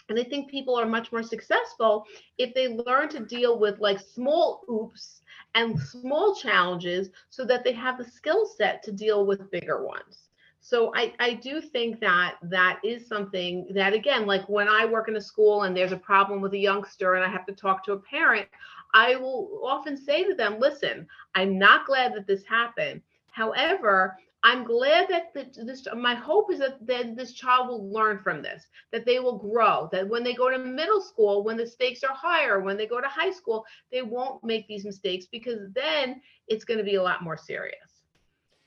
And 0.10 0.20
I 0.20 0.24
think 0.24 0.51
people 0.51 0.75
are 0.75 0.86
much 0.86 1.12
more 1.12 1.24
successful 1.24 2.05
if 2.38 2.53
they 2.53 2.67
learn 2.67 3.10
to 3.10 3.22
deal 3.22 3.58
with 3.58 3.79
like 3.79 4.00
small 4.00 4.63
oops 4.70 5.22
and 5.55 5.79
small 5.79 6.36
challenges 6.36 7.10
so 7.29 7.46
that 7.46 7.63
they 7.63 7.74
have 7.74 7.98
the 7.98 8.03
skill 8.03 8.46
set 8.46 8.84
to 8.84 8.91
deal 8.91 9.25
with 9.25 9.50
bigger 9.50 9.86
ones. 9.86 10.29
So 10.65 10.93
I, 10.96 11.13
I 11.20 11.34
do 11.34 11.60
think 11.60 12.00
that 12.00 12.36
that 12.43 12.79
is 12.86 13.05
something 13.05 13.67
that 13.75 13.93
again, 13.93 14.25
like 14.25 14.48
when 14.48 14.70
I 14.70 14.86
work 14.86 15.10
in 15.10 15.17
a 15.17 15.22
school 15.22 15.63
and 15.63 15.75
there's 15.75 15.91
a 15.91 15.98
problem 15.98 16.39
with 16.39 16.53
a 16.53 16.58
youngster 16.58 17.15
and 17.15 17.24
I 17.24 17.27
have 17.27 17.46
to 17.48 17.53
talk 17.53 17.84
to 17.84 17.91
a 17.91 18.00
parent, 18.00 18.48
I 18.93 19.17
will 19.17 19.60
often 19.62 19.98
say 19.98 20.24
to 20.24 20.34
them, 20.34 20.60
listen, 20.60 21.05
I'm 21.36 21.60
not 21.60 21.86
glad 21.86 22.15
that 22.15 22.27
this 22.27 22.46
happened. 22.46 23.01
However, 23.29 24.15
I'm 24.43 24.63
glad 24.63 25.10
that 25.10 25.34
this, 25.34 25.86
my 25.98 26.15
hope 26.15 26.50
is 26.50 26.60
that, 26.60 26.86
that 26.88 27.17
this 27.17 27.34
child 27.34 27.67
will 27.67 27.91
learn 27.91 28.20
from 28.20 28.41
this, 28.41 28.65
that 28.93 29.05
they 29.05 29.20
will 29.20 29.38
grow, 29.38 29.89
that 29.91 30.08
when 30.08 30.24
they 30.24 30.34
go 30.34 30.50
to 30.50 30.58
middle 30.58 31.01
school, 31.01 31.43
when 31.43 31.58
the 31.58 31.67
stakes 31.67 32.05
are 32.05 32.15
higher, 32.15 32.62
when 32.62 32.77
they 32.77 32.88
go 32.88 33.01
to 33.01 33.08
high 33.10 33.32
school, 33.32 33.65
they 33.91 34.01
won't 34.01 34.41
make 34.46 34.65
these 34.70 34.86
mistakes 34.86 35.25
because 35.29 35.60
then 35.75 36.22
it's 36.48 36.63
going 36.63 36.77
to 36.77 36.86
be 36.86 36.96
a 36.96 37.03
lot 37.03 37.22
more 37.22 37.38
serious. 37.38 37.92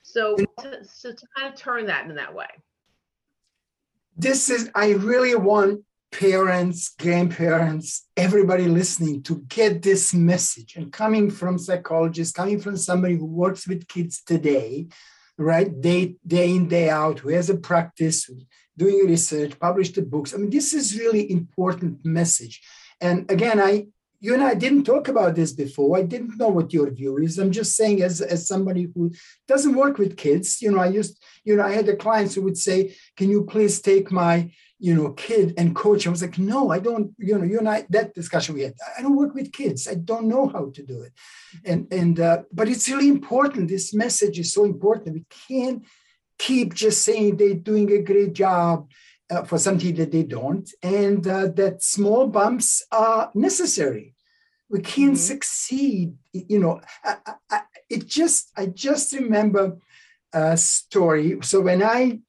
So 0.09 0.35
to, 0.35 0.85
so 0.85 1.11
to 1.11 1.27
kind 1.35 1.53
of 1.53 1.59
turn 1.59 1.87
that 1.87 2.09
in 2.09 2.15
that 2.15 2.33
way. 2.33 2.47
This 4.15 4.49
is, 4.49 4.71
I 4.73 4.93
really 4.93 5.35
want 5.35 5.81
parents, 6.13 6.95
grandparents, 6.97 8.07
everybody 8.15 8.67
listening 8.67 9.21
to 9.23 9.43
get 9.49 9.81
this 9.81 10.13
message. 10.13 10.77
And 10.77 10.93
coming 10.93 11.29
from 11.29 11.59
psychologists, 11.59 12.33
coming 12.33 12.59
from 12.61 12.77
somebody 12.77 13.15
who 13.15 13.25
works 13.25 13.67
with 13.67 13.87
kids 13.89 14.23
today, 14.23 14.87
right, 15.37 15.69
day, 15.81 16.15
day 16.25 16.55
in, 16.55 16.69
day 16.69 16.89
out, 16.89 17.19
who 17.19 17.29
has 17.29 17.49
a 17.49 17.57
practice, 17.57 18.29
doing 18.77 19.07
research, 19.07 19.59
published 19.59 19.95
the 19.95 20.03
books. 20.03 20.33
I 20.33 20.37
mean, 20.37 20.49
this 20.49 20.73
is 20.73 20.97
really 20.97 21.29
important 21.29 22.05
message. 22.05 22.61
And 23.01 23.29
again, 23.29 23.59
I 23.59 23.87
you 24.19 24.33
and 24.33 24.43
I 24.43 24.55
didn't 24.55 24.85
talk 24.85 25.07
about 25.07 25.35
this 25.35 25.53
before. 25.53 25.97
I 25.97 26.01
didn't 26.01 26.37
know 26.37 26.47
what 26.47 26.73
your 26.73 26.89
view 26.89 27.17
is. 27.17 27.37
I'm 27.37 27.51
just 27.51 27.75
saying, 27.75 28.01
as, 28.01 28.19
as 28.21 28.47
somebody 28.47 28.89
who 28.93 29.11
doesn't 29.47 29.75
work 29.75 29.97
with 29.97 30.17
kids, 30.17 30.61
you 30.61 30.71
know, 30.71 30.79
I 30.79 30.87
used, 30.87 31.23
you 31.43 31.55
know, 31.55 31.63
I 31.63 31.73
had 31.73 31.85
the 31.85 31.95
clients 31.95 32.33
who 32.33 32.41
would 32.43 32.57
say, 32.57 32.95
Can 33.15 33.29
you 33.29 33.43
please 33.43 33.79
take 33.79 34.11
my, 34.11 34.51
you 34.79 34.95
know, 34.95 35.11
kid 35.11 35.53
and 35.57 35.75
coach? 35.75 36.07
I 36.07 36.09
was 36.09 36.23
like, 36.23 36.39
No, 36.39 36.71
I 36.71 36.79
don't, 36.79 37.13
you 37.19 37.37
know, 37.37 37.43
you 37.43 37.59
and 37.59 37.69
I, 37.69 37.85
that 37.89 38.15
discussion 38.15 38.55
we 38.55 38.63
had, 38.63 38.73
I 38.97 39.01
don't 39.03 39.15
work 39.15 39.35
with 39.35 39.53
kids. 39.53 39.87
I 39.87 39.95
don't 39.95 40.27
know 40.27 40.47
how 40.47 40.71
to 40.73 40.83
do 40.83 41.01
it. 41.01 41.13
And, 41.63 41.87
and, 41.91 42.19
uh, 42.19 42.43
but 42.51 42.67
it's 42.69 42.89
really 42.89 43.09
important. 43.09 43.69
This 43.69 43.93
message 43.93 44.39
is 44.39 44.51
so 44.51 44.65
important. 44.65 45.15
We 45.15 45.25
can't 45.47 45.83
keep 46.39 46.73
just 46.73 47.03
saying 47.03 47.37
they're 47.37 47.53
doing 47.53 47.91
a 47.91 48.01
great 48.01 48.33
job 48.33 48.87
uh, 49.29 49.43
for 49.43 49.57
something 49.57 49.95
that 49.95 50.11
they 50.11 50.23
don't, 50.23 50.69
and 50.81 51.27
uh, 51.27 51.47
that 51.47 51.83
small 51.83 52.27
bumps 52.27 52.83
are 52.91 53.31
necessary. 53.33 54.15
We 54.69 54.81
can't 54.81 55.13
mm-hmm. 55.13 55.15
succeed. 55.15 56.15
You 56.33 56.59
know, 56.59 56.81
I, 57.03 57.17
I, 57.49 57.61
it 57.89 58.07
just 58.07 58.51
I 58.55 58.67
just 58.67 59.13
remember 59.13 59.77
a 60.33 60.57
story. 60.57 61.37
So 61.41 61.61
when 61.61 61.83
I, 61.83 62.19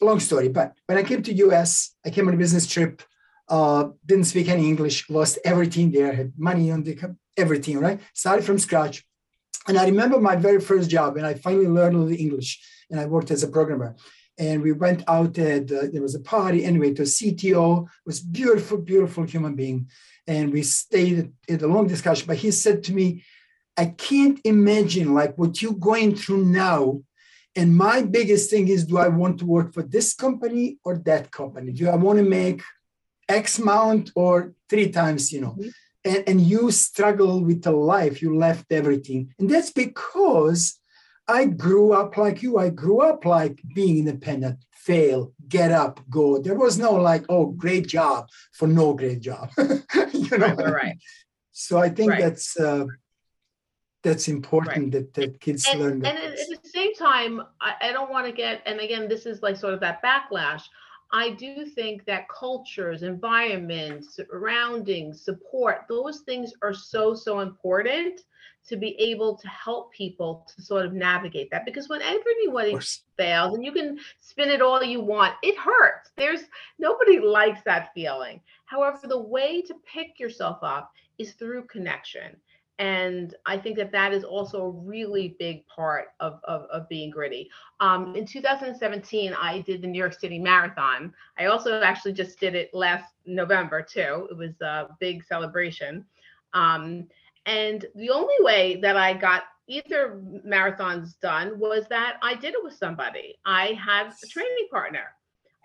long 0.00 0.20
story, 0.20 0.48
but 0.48 0.74
when 0.86 0.98
I 0.98 1.02
came 1.02 1.22
to 1.22 1.32
US, 1.32 1.94
I 2.04 2.10
came 2.10 2.28
on 2.28 2.34
a 2.34 2.38
business 2.38 2.66
trip. 2.66 3.02
Uh, 3.48 3.88
didn't 4.06 4.26
speak 4.26 4.46
any 4.46 4.68
English, 4.68 5.10
lost 5.10 5.36
everything 5.44 5.90
there, 5.90 6.12
had 6.12 6.32
money 6.38 6.70
on 6.70 6.84
the 6.84 6.96
everything, 7.36 7.80
right? 7.80 8.00
Started 8.14 8.44
from 8.44 8.60
scratch. 8.60 9.04
And 9.66 9.76
I 9.76 9.86
remember 9.86 10.20
my 10.20 10.36
very 10.36 10.60
first 10.60 10.88
job, 10.88 11.16
and 11.16 11.26
I 11.26 11.34
finally 11.34 11.66
learned 11.66 12.08
the 12.08 12.14
English, 12.14 12.60
and 12.90 13.00
I 13.00 13.06
worked 13.06 13.32
as 13.32 13.42
a 13.42 13.48
programmer 13.48 13.96
and 14.40 14.62
we 14.62 14.72
went 14.72 15.02
out 15.06 15.36
and 15.38 15.70
uh, 15.70 15.82
there 15.92 16.02
was 16.02 16.16
a 16.16 16.26
party. 16.34 16.64
Anyway 16.64 16.92
to 16.94 17.02
cto 17.02 17.86
was 18.06 18.18
beautiful 18.20 18.78
beautiful 18.78 19.24
human 19.24 19.54
being 19.54 19.88
and 20.26 20.52
we 20.52 20.62
stayed 20.62 21.30
in 21.46 21.64
a 21.64 21.66
long 21.66 21.86
discussion. 21.86 22.26
But 22.26 22.38
he 22.38 22.50
said 22.50 22.82
to 22.84 22.92
me 22.92 23.06
i 23.76 23.86
can't 24.08 24.40
imagine 24.44 25.14
like 25.20 25.38
what 25.38 25.62
you're 25.62 25.86
going 25.90 26.16
through 26.16 26.44
now 26.44 27.00
and 27.54 27.76
my 27.76 28.02
biggest 28.02 28.50
thing 28.50 28.66
is 28.68 28.84
do 28.84 28.96
i 28.98 29.08
want 29.20 29.38
to 29.38 29.46
work 29.46 29.72
for 29.72 29.82
this 29.82 30.08
company 30.14 30.78
or 30.84 30.98
that 30.98 31.30
company? 31.30 31.72
Do 31.72 31.88
i 31.88 31.96
want 31.96 32.18
to 32.18 32.24
make 32.24 32.62
x 33.28 33.58
amount 33.58 34.10
or 34.16 34.54
three 34.68 34.90
times 34.90 35.32
you 35.32 35.40
know? 35.42 35.56
Mm-hmm. 35.58 35.68
and, 36.04 36.22
and 36.28 36.40
you 36.40 36.70
struggle 36.70 37.44
with 37.44 37.62
the 37.62 37.72
life. 37.72 38.22
You 38.22 38.36
left 38.36 38.66
everything. 38.72 39.34
And 39.38 39.48
that's 39.50 39.70
because 39.70 40.79
I 41.30 41.46
grew 41.46 41.92
up 41.92 42.16
like 42.16 42.42
you. 42.42 42.58
I 42.58 42.70
grew 42.70 43.00
up 43.00 43.24
like 43.24 43.62
being 43.74 43.98
independent, 43.98 44.58
fail, 44.72 45.32
get 45.48 45.70
up, 45.70 46.00
go. 46.10 46.38
There 46.38 46.56
was 46.56 46.76
no 46.76 46.94
like, 46.94 47.24
oh, 47.28 47.46
great 47.46 47.86
job 47.86 48.28
for 48.52 48.66
no 48.66 48.94
great 48.94 49.20
job. 49.20 49.50
you 49.58 50.38
know, 50.38 50.54
right, 50.54 50.72
right. 50.72 50.98
So 51.52 51.78
I 51.78 51.88
think 51.88 52.10
right. 52.10 52.20
that's 52.20 52.58
uh, 52.58 52.86
that's 54.02 54.26
important 54.26 54.90
that, 54.92 55.14
that 55.14 55.40
kids 55.40 55.68
and, 55.70 55.80
learn. 55.80 56.04
And 56.04 56.18
at 56.18 56.36
the 56.36 56.58
same 56.64 56.94
time, 56.94 57.42
I, 57.60 57.74
I 57.80 57.92
don't 57.92 58.10
want 58.10 58.26
to 58.26 58.32
get. 58.32 58.62
And 58.66 58.80
again, 58.80 59.08
this 59.08 59.24
is 59.24 59.40
like 59.40 59.56
sort 59.56 59.74
of 59.74 59.80
that 59.80 60.02
backlash. 60.02 60.62
I 61.12 61.30
do 61.30 61.64
think 61.64 62.04
that 62.06 62.28
cultures, 62.28 63.02
environments, 63.02 64.16
surroundings, 64.16 65.24
support, 65.24 65.86
those 65.88 66.20
things 66.20 66.52
are 66.62 66.74
so, 66.74 67.14
so 67.14 67.40
important 67.40 68.20
to 68.70 68.76
be 68.76 68.94
able 69.00 69.36
to 69.36 69.48
help 69.48 69.92
people 69.92 70.46
to 70.46 70.62
sort 70.62 70.86
of 70.86 70.92
navigate 70.92 71.50
that 71.50 71.64
because 71.64 71.88
when 71.88 72.00
everybody 72.02 72.78
fails 73.18 73.54
and 73.54 73.64
you 73.64 73.72
can 73.72 73.98
spin 74.20 74.48
it 74.48 74.62
all 74.62 74.82
you 74.82 75.00
want 75.00 75.34
it 75.42 75.58
hurts. 75.58 76.10
There's 76.16 76.42
nobody 76.78 77.18
likes 77.18 77.60
that 77.64 77.90
feeling. 77.94 78.40
However 78.66 79.00
the 79.02 79.18
way 79.18 79.60
to 79.62 79.74
pick 79.84 80.20
yourself 80.20 80.58
up 80.62 80.92
is 81.18 81.32
through 81.32 81.64
connection. 81.64 82.36
And 82.78 83.34
i 83.44 83.58
think 83.58 83.76
that 83.76 83.90
that 83.90 84.12
is 84.12 84.22
also 84.22 84.62
a 84.62 84.70
really 84.70 85.36
big 85.40 85.66
part 85.66 86.08
of, 86.20 86.40
of, 86.44 86.62
of 86.72 86.88
being 86.88 87.10
gritty. 87.10 87.50
Um, 87.80 88.14
in 88.14 88.24
2017 88.24 89.34
i 89.34 89.60
did 89.62 89.82
the 89.82 89.88
new 89.88 89.98
york 89.98 90.14
city 90.14 90.38
marathon. 90.38 91.12
I 91.40 91.46
also 91.46 91.80
actually 91.80 92.12
just 92.12 92.38
did 92.38 92.54
it 92.54 92.72
last 92.72 93.14
november 93.26 93.82
too. 93.82 94.28
It 94.30 94.36
was 94.36 94.60
a 94.60 94.86
big 95.00 95.24
celebration. 95.24 96.04
Um, 96.52 97.08
and 97.50 97.84
the 97.96 98.10
only 98.10 98.34
way 98.40 98.76
that 98.80 98.96
I 98.96 99.12
got 99.12 99.42
either 99.66 100.22
marathons 100.46 101.18
done 101.20 101.58
was 101.58 101.84
that 101.88 102.18
I 102.22 102.34
did 102.34 102.54
it 102.54 102.62
with 102.62 102.74
somebody. 102.74 103.38
I 103.44 103.72
had 103.72 104.12
a 104.22 104.26
training 104.28 104.68
partner. 104.70 105.06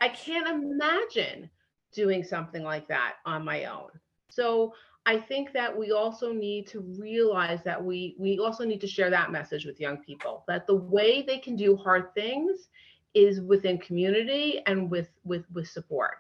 I 0.02 0.10
can't 0.10 0.48
imagine 0.48 1.48
doing 1.94 2.24
something 2.24 2.64
like 2.64 2.88
that 2.88 3.18
on 3.28 3.46
my 3.46 3.66
own. 3.66 3.90
So 4.30 4.74
I 5.06 5.18
think 5.18 5.54
that 5.54 5.78
we 5.78 5.92
also 5.92 6.34
need 6.34 6.66
to 6.68 6.82
realize 7.00 7.64
that 7.64 7.84
we 7.84 8.16
we 8.18 8.40
also 8.40 8.66
need 8.66 8.82
to 8.82 8.88
share 8.88 9.12
that 9.12 9.32
message 9.32 9.64
with 9.66 9.80
young 9.80 9.98
people 9.98 10.44
that 10.48 10.66
the 10.66 10.76
way 10.76 11.22
they 11.22 11.38
can 11.38 11.56
do 11.56 11.76
hard 11.76 12.12
things 12.16 12.70
is 13.14 13.42
within 13.42 13.78
community 13.78 14.64
and 14.66 14.90
with 14.90 15.10
with 15.24 15.46
with 15.54 15.68
support 15.68 16.18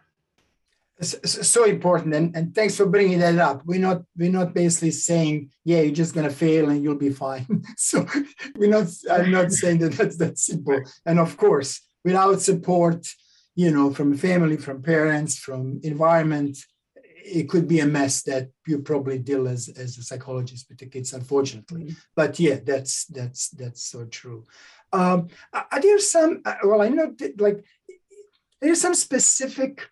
so 1.02 1.66
important 1.66 2.14
and, 2.14 2.36
and 2.36 2.56
thanks 2.56 2.78
for 2.78 2.86
bringing 2.86 3.20
that 3.20 3.38
up. 3.38 3.62
We're 3.66 3.80
not 3.80 4.04
we're 4.18 4.32
not 4.32 4.54
basically 4.54 4.92
saying 4.92 5.52
yeah 5.66 5.82
you're 5.82 5.94
just 5.94 6.14
going 6.14 6.28
to 6.28 6.34
fail 6.34 6.70
and 6.70 6.84
you'll 6.84 6.96
be 6.96 7.10
fine. 7.10 7.46
So 7.78 8.08
we're 8.56 8.70
not 8.70 8.88
i'm 9.12 9.32
not 9.32 9.52
saying 9.52 9.80
that 9.80 9.94
that's 9.94 10.18
that 10.18 10.38
simple. 10.38 10.80
And 11.06 11.20
of 11.20 11.36
course 11.36 11.82
without 12.04 12.42
support 12.42 13.06
you 13.56 13.72
know 13.72 13.94
from 13.94 14.16
family 14.16 14.58
from 14.58 14.82
parents 14.82 15.38
from 15.38 15.80
environment 15.84 16.58
it 16.96 17.50
could 17.50 17.68
be 17.68 17.80
a 17.80 17.88
mess 17.88 18.22
that 18.24 18.50
you 18.68 18.80
probably 18.80 19.18
deal 19.18 19.48
as 19.48 19.68
as 19.70 19.98
a 19.98 20.04
psychologist 20.04 20.68
with 20.70 20.78
the 20.78 20.86
kids 20.86 21.12
unfortunately. 21.12 21.84
Mm-hmm. 21.84 22.00
but 22.16 22.40
yeah 22.40 22.60
that's 22.64 23.06
that's 23.08 23.50
that's 23.50 23.84
so 23.84 24.06
true. 24.06 24.46
Um 24.94 25.28
are 25.52 25.82
there 25.82 26.00
some 26.00 26.42
uh, 26.46 26.56
well 26.64 26.82
i 26.82 26.88
know 26.88 27.14
that, 27.18 27.42
like 27.42 27.66
there's 28.62 28.80
some 28.80 28.96
specific 28.96 29.90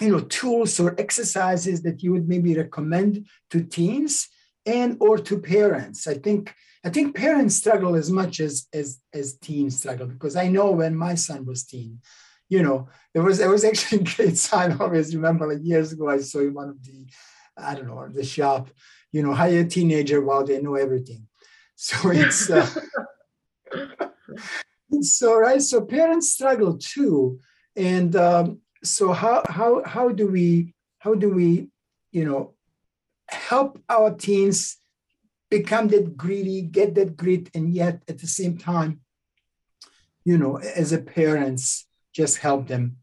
you 0.00 0.10
know 0.10 0.20
tools 0.20 0.78
or 0.80 0.98
exercises 0.98 1.82
that 1.82 2.02
you 2.02 2.12
would 2.12 2.28
maybe 2.28 2.56
recommend 2.56 3.26
to 3.50 3.62
teens 3.62 4.28
and 4.66 4.96
or 5.00 5.18
to 5.18 5.38
parents. 5.38 6.06
I 6.06 6.14
think 6.14 6.54
i 6.84 6.90
think 6.90 7.16
parents 7.16 7.56
struggle 7.56 7.96
as 7.96 8.08
much 8.08 8.38
as 8.38 8.68
as 8.72 9.00
as 9.12 9.36
teens 9.38 9.78
struggle 9.80 10.06
because 10.06 10.36
i 10.36 10.46
know 10.46 10.70
when 10.70 10.94
my 10.94 11.12
son 11.16 11.44
was 11.44 11.64
teen 11.64 11.98
you 12.48 12.62
know 12.62 12.88
there 13.12 13.24
was 13.24 13.38
there 13.38 13.50
was 13.50 13.64
actually 13.64 13.98
a 13.98 14.04
great 14.04 14.38
sign 14.46 14.70
i 14.70 14.76
always 14.76 15.12
remember 15.12 15.44
like 15.48 15.58
years 15.60 15.90
ago 15.90 16.08
i 16.08 16.18
saw 16.18 16.38
in 16.38 16.54
one 16.54 16.68
of 16.68 16.80
the 16.84 17.04
i 17.56 17.74
don't 17.74 17.88
know 17.88 18.06
the 18.08 18.24
shop 18.24 18.70
you 19.12 19.22
know 19.22 19.32
hire 19.32 19.60
a 19.60 19.64
teenager 19.64 20.20
while 20.20 20.44
they 20.44 20.60
know 20.60 20.74
everything. 20.74 21.26
So 21.80 22.10
it's 22.10 22.50
uh, 22.50 22.68
so 25.00 25.38
right. 25.38 25.62
So 25.62 25.82
parents 25.82 26.32
struggle 26.32 26.76
too. 26.76 27.38
And 27.76 28.16
um, 28.16 28.62
so 28.82 29.12
how 29.12 29.42
how 29.48 29.82
how 29.84 30.08
do 30.08 30.26
we 30.26 30.74
how 30.98 31.14
do 31.14 31.30
we 31.30 31.68
you 32.12 32.24
know 32.24 32.54
help 33.28 33.80
our 33.88 34.14
teens 34.14 34.78
become 35.50 35.88
that 35.88 36.16
greedy 36.16 36.62
get 36.62 36.94
that 36.94 37.16
grit 37.16 37.48
and 37.54 37.72
yet 37.72 38.02
at 38.08 38.18
the 38.18 38.26
same 38.26 38.56
time 38.56 39.00
you 40.24 40.38
know 40.38 40.56
as 40.56 40.92
a 40.92 40.98
parents 40.98 41.86
just 42.12 42.38
help 42.38 42.66
them 42.68 42.96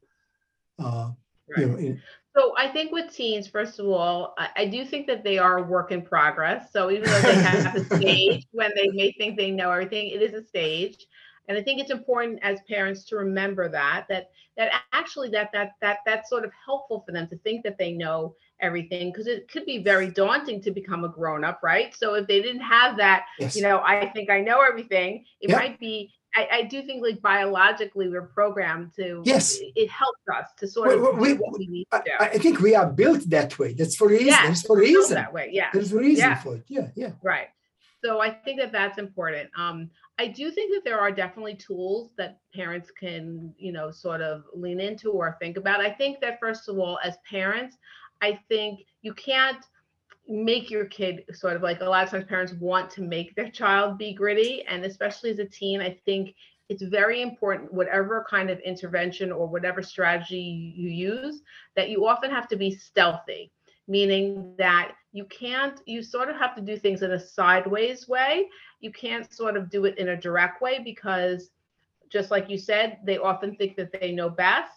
uh 0.79 1.11
right. 1.49 1.59
you 1.59 1.65
know 1.67 1.77
in, 1.77 2.01
so 2.37 2.53
I 2.57 2.67
think 2.67 2.91
with 2.91 3.13
teens, 3.13 3.47
first 3.47 3.79
of 3.79 3.87
all, 3.87 4.33
I, 4.37 4.49
I, 4.57 4.65
do 4.65 4.83
think 4.83 5.07
that 5.07 5.23
they 5.23 5.37
are 5.37 5.59
a 5.59 5.63
work 5.63 5.91
in 5.91 6.01
progress. 6.01 6.69
So 6.73 6.91
even 6.91 7.09
though 7.09 7.21
they 7.21 7.35
have 7.35 7.75
a 7.77 7.85
stage 7.95 8.45
when 8.51 8.71
they 8.75 8.89
may 8.89 9.13
think 9.13 9.37
they 9.37 9.51
know 9.51 9.71
everything, 9.71 10.09
it 10.09 10.21
is 10.21 10.33
a 10.33 10.45
stage. 10.45 11.07
And 11.47 11.57
i 11.57 11.61
think 11.61 11.79
it's 11.79 11.91
important 11.91 12.39
as 12.41 12.59
parents 12.67 13.03
to 13.03 13.15
remember 13.15 13.69
that 13.69 14.05
that 14.09 14.29
that 14.57 14.71
actually 14.93 15.29
that 15.29 15.51
that 15.51 15.71
that 15.81 15.99
that's 16.05 16.29
sort 16.29 16.45
of 16.45 16.51
helpful 16.65 17.03
for 17.05 17.11
them 17.11 17.27
to 17.27 17.37
think 17.39 17.63
that 17.63 17.77
they 17.77 17.91
know 17.91 18.35
everything 18.61 19.11
because 19.11 19.27
it 19.27 19.49
could 19.49 19.65
be 19.65 19.79
very 19.79 20.09
daunting 20.09 20.61
to 20.61 20.71
become 20.71 21.03
a 21.03 21.09
grown 21.09 21.43
up 21.43 21.59
right? 21.61 21.93
So 21.93 22.13
if 22.15 22.27
they 22.27 22.41
didn't 22.41 22.61
have 22.61 22.97
that 22.97 23.25
yes. 23.37 23.55
you 23.55 23.61
know 23.61 23.79
i 23.79 24.09
think 24.13 24.29
i 24.29 24.39
know 24.39 24.61
everything 24.61 25.25
it 25.41 25.49
yep. 25.49 25.59
might 25.59 25.79
be 25.79 26.13
I, 26.35 26.47
I, 26.51 26.61
do 26.63 26.81
think 26.81 27.01
like 27.01 27.21
biologically 27.21 28.09
we're 28.09 28.27
programmed 28.27 28.93
to 28.97 29.21
yes. 29.23 29.57
it, 29.57 29.71
it 29.75 29.89
helps 29.89 30.19
us 30.33 30.47
to 30.57 30.67
sort 30.67 30.91
of 30.91 31.17
we, 31.17 31.33
we 31.33 31.67
need 31.67 31.87
to 31.93 32.01
do. 32.05 32.11
I, 32.19 32.25
I, 32.25 32.37
think 32.37 32.59
we 32.59 32.75
are 32.75 32.87
built 32.87 33.21
that 33.29 33.57
way. 33.57 33.73
That's 33.73 33.95
for 33.95 34.09
reason 34.09 34.27
yeah, 34.27 34.53
for 34.53 34.77
a 34.77 34.81
reason. 34.81 35.15
that 35.15 35.31
way 35.31 35.49
yeah. 35.53 35.69
There's 35.71 35.93
a 35.93 35.97
reason 35.97 36.29
yeah. 36.29 36.35
for 36.35 36.55
it. 36.55 36.65
Yeah 36.67 36.87
yeah. 36.95 37.11
Right. 37.23 37.47
So 38.03 38.19
i 38.19 38.29
think 38.29 38.59
that 38.59 38.71
that's 38.71 38.97
important. 38.97 39.49
Um 39.57 39.89
i 40.19 40.27
do 40.27 40.51
think 40.51 40.73
that 40.73 40.83
there 40.83 40.99
are 40.99 41.11
definitely 41.11 41.55
tools 41.55 42.11
that 42.17 42.39
parents 42.53 42.91
can 42.91 43.53
you 43.57 43.71
know 43.71 43.91
sort 43.91 44.21
of 44.21 44.43
lean 44.53 44.79
into 44.79 45.11
or 45.11 45.37
think 45.39 45.57
about. 45.57 45.81
I 45.81 45.91
think 45.91 46.19
that 46.21 46.39
first 46.39 46.69
of 46.69 46.77
all 46.79 46.99
as 47.03 47.17
parents 47.29 47.77
i 48.21 48.39
think 48.49 48.81
you 49.01 49.13
can't 49.13 49.65
make 50.27 50.71
your 50.71 50.85
kid 50.85 51.23
sort 51.33 51.55
of 51.55 51.61
like 51.61 51.81
a 51.81 51.85
lot 51.85 52.03
of 52.03 52.09
times 52.09 52.25
parents 52.25 52.53
want 52.53 52.89
to 52.89 53.01
make 53.01 53.35
their 53.35 53.49
child 53.49 53.97
be 53.97 54.13
gritty 54.13 54.63
and 54.67 54.83
especially 54.83 55.29
as 55.29 55.39
a 55.39 55.45
teen 55.45 55.81
i 55.81 55.95
think 56.05 56.33
it's 56.67 56.81
very 56.81 57.21
important 57.21 57.71
whatever 57.71 58.25
kind 58.27 58.49
of 58.49 58.59
intervention 58.59 59.31
or 59.31 59.47
whatever 59.47 59.83
strategy 59.83 60.73
you 60.75 60.89
use 60.89 61.41
that 61.75 61.89
you 61.89 62.07
often 62.07 62.31
have 62.31 62.47
to 62.47 62.55
be 62.55 62.71
stealthy 62.71 63.51
meaning 63.87 64.55
that 64.57 64.93
you 65.11 65.25
can't 65.25 65.79
you 65.85 66.03
sort 66.03 66.29
of 66.29 66.35
have 66.35 66.55
to 66.55 66.61
do 66.61 66.77
things 66.77 67.01
in 67.01 67.11
a 67.11 67.19
sideways 67.19 68.07
way. 68.07 68.49
You 68.79 68.91
can't 68.91 69.31
sort 69.33 69.55
of 69.55 69.69
do 69.69 69.85
it 69.85 69.97
in 69.97 70.09
a 70.09 70.19
direct 70.19 70.61
way 70.61 70.81
because 70.83 71.51
just 72.11 72.31
like 72.31 72.49
you 72.49 72.57
said 72.57 72.99
they 73.05 73.17
often 73.17 73.55
think 73.55 73.75
that 73.77 73.91
they 73.99 74.11
know 74.11 74.29
best. 74.29 74.71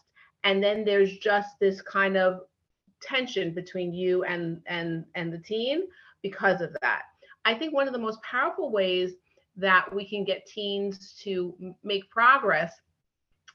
And 0.44 0.62
then 0.62 0.84
there's 0.84 1.18
just 1.18 1.58
this 1.58 1.82
kind 1.82 2.16
of 2.16 2.42
tension 3.02 3.54
between 3.54 3.92
you 3.92 4.24
and 4.24 4.60
and 4.66 5.04
and 5.14 5.32
the 5.32 5.38
teen 5.38 5.88
because 6.22 6.60
of 6.60 6.74
that. 6.82 7.02
I 7.44 7.54
think 7.54 7.72
one 7.72 7.86
of 7.86 7.92
the 7.92 7.98
most 7.98 8.22
powerful 8.22 8.70
ways 8.70 9.12
that 9.56 9.92
we 9.92 10.08
can 10.08 10.24
get 10.24 10.46
teens 10.46 11.14
to 11.22 11.74
make 11.82 12.10
progress 12.10 12.74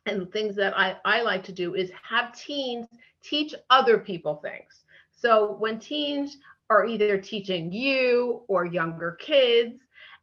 and 0.05 0.29
things 0.31 0.55
that 0.57 0.77
I, 0.77 0.97
I 1.05 1.21
like 1.21 1.43
to 1.45 1.53
do 1.53 1.75
is 1.75 1.91
have 2.07 2.37
teens 2.37 2.87
teach 3.23 3.55
other 3.69 3.97
people 3.97 4.35
things 4.35 4.82
so 5.23 5.55
when 5.59 5.79
teens 5.79 6.37
are 6.69 6.85
either 6.85 7.17
teaching 7.17 7.71
you 7.71 8.41
or 8.47 8.65
younger 8.65 9.11
kids 9.19 9.79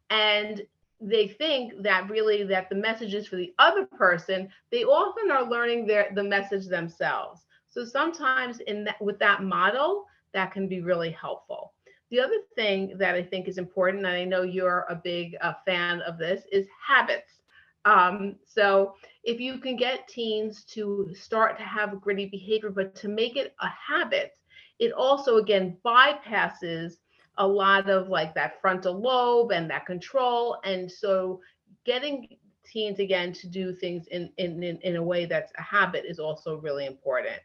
and 0.09 0.61
they 0.99 1.27
think 1.27 1.81
that 1.81 2.09
really 2.09 2.43
that 2.43 2.69
the 2.69 2.75
message 2.75 3.13
is 3.13 3.27
for 3.27 3.35
the 3.35 3.53
other 3.59 3.85
person 3.85 4.47
they 4.71 4.83
often 4.83 5.31
are 5.31 5.49
learning 5.49 5.87
their 5.87 6.11
the 6.15 6.23
message 6.23 6.67
themselves 6.67 7.45
so 7.71 7.85
sometimes 7.85 8.59
in 8.59 8.83
that 8.83 9.01
with 9.01 9.17
that 9.19 9.43
model, 9.43 10.05
that 10.33 10.51
can 10.51 10.67
be 10.67 10.81
really 10.81 11.11
helpful. 11.11 11.73
The 12.09 12.19
other 12.19 12.39
thing 12.55 12.97
that 12.97 13.15
I 13.15 13.23
think 13.23 13.47
is 13.47 13.57
important, 13.57 14.05
and 14.05 14.13
I 14.13 14.25
know 14.25 14.41
you're 14.43 14.85
a 14.89 14.95
big 14.95 15.37
uh, 15.41 15.53
fan 15.65 16.01
of 16.01 16.17
this, 16.17 16.43
is 16.51 16.67
habits. 16.85 17.39
Um, 17.85 18.35
so 18.45 18.95
if 19.23 19.39
you 19.39 19.57
can 19.57 19.77
get 19.77 20.09
teens 20.09 20.65
to 20.65 21.09
start 21.15 21.57
to 21.57 21.63
have 21.63 22.01
gritty 22.01 22.25
behavior, 22.25 22.69
but 22.69 22.93
to 22.95 23.07
make 23.07 23.37
it 23.37 23.55
a 23.61 23.67
habit, 23.67 24.33
it 24.81 24.91
also 24.91 25.37
again 25.37 25.77
bypasses 25.85 26.95
a 27.37 27.47
lot 27.47 27.89
of 27.89 28.09
like 28.09 28.33
that 28.33 28.59
frontal 28.59 28.99
lobe 28.99 29.51
and 29.51 29.69
that 29.69 29.85
control. 29.85 30.57
And 30.65 30.91
so 30.91 31.39
getting 31.85 32.27
teens 32.65 32.99
again 32.99 33.31
to 33.33 33.47
do 33.47 33.73
things 33.73 34.07
in, 34.07 34.31
in, 34.37 34.63
in, 34.63 34.95
a 34.95 35.03
way 35.03 35.25
that's 35.25 35.51
a 35.57 35.61
habit 35.61 36.03
is 36.05 36.19
also 36.19 36.57
really 36.57 36.87
important. 36.87 37.39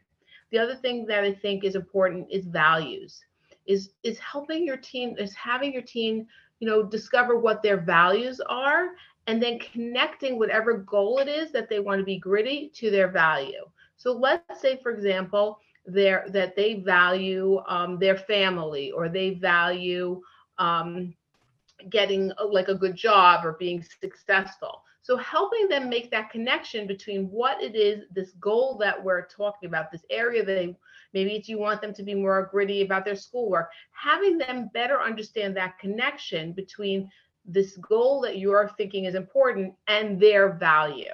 The 0.51 0.57
other 0.57 0.75
thing 0.75 1.05
that 1.05 1.23
I 1.23 1.33
think 1.33 1.63
is 1.63 1.75
important 1.75 2.27
is 2.31 2.45
values. 2.45 3.23
Is 3.67 3.91
is 4.03 4.17
helping 4.17 4.65
your 4.65 4.77
team 4.77 5.15
is 5.17 5.35
having 5.35 5.73
your 5.73 5.81
team, 5.81 6.25
you 6.59 6.67
know, 6.67 6.83
discover 6.83 7.37
what 7.37 7.61
their 7.61 7.77
values 7.77 8.39
are 8.49 8.91
and 9.27 9.43
then 9.43 9.59
connecting 9.59 10.39
whatever 10.39 10.77
goal 10.77 11.19
it 11.19 11.27
is 11.27 11.51
that 11.51 11.69
they 11.69 11.79
want 11.79 11.99
to 11.99 12.05
be 12.05 12.17
gritty 12.17 12.71
to 12.75 12.89
their 12.89 13.09
value. 13.09 13.65
So 13.97 14.13
let's 14.13 14.61
say, 14.61 14.79
for 14.81 14.91
example, 14.91 15.59
their 15.87 16.25
that 16.29 16.55
they 16.55 16.75
value 16.75 17.61
um, 17.67 17.97
their 17.97 18.17
family 18.17 18.91
or 18.91 19.09
they 19.09 19.31
value 19.31 20.21
um, 20.59 21.15
getting 21.89 22.31
a, 22.37 22.45
like 22.45 22.67
a 22.67 22.75
good 22.75 22.95
job 22.95 23.45
or 23.45 23.53
being 23.53 23.83
successful. 24.01 24.83
So 25.01 25.15
helping 25.15 25.69
them 25.69 25.87
make 25.87 26.11
that 26.11 26.29
connection 26.29 26.85
between 26.85 27.31
what 27.31 27.63
it 27.63 27.75
is, 27.77 28.03
this 28.11 28.31
goal 28.41 28.77
that 28.81 29.01
we're 29.01 29.25
talking 29.27 29.67
about, 29.67 29.89
this 29.89 30.03
area 30.09 30.43
that 30.43 30.53
they, 30.53 30.75
maybe 31.13 31.31
it's 31.35 31.47
you 31.47 31.57
want 31.57 31.81
them 31.81 31.93
to 31.93 32.03
be 32.03 32.13
more 32.13 32.49
gritty 32.51 32.81
about 32.81 33.05
their 33.05 33.15
schoolwork, 33.15 33.69
having 33.91 34.37
them 34.37 34.69
better 34.73 34.99
understand 34.99 35.55
that 35.55 35.79
connection 35.79 36.51
between 36.51 37.09
this 37.45 37.77
goal 37.77 38.19
that 38.19 38.37
you're 38.37 38.69
thinking 38.75 39.05
is 39.05 39.15
important 39.15 39.73
and 39.87 40.19
their 40.19 40.51
value. 40.51 41.05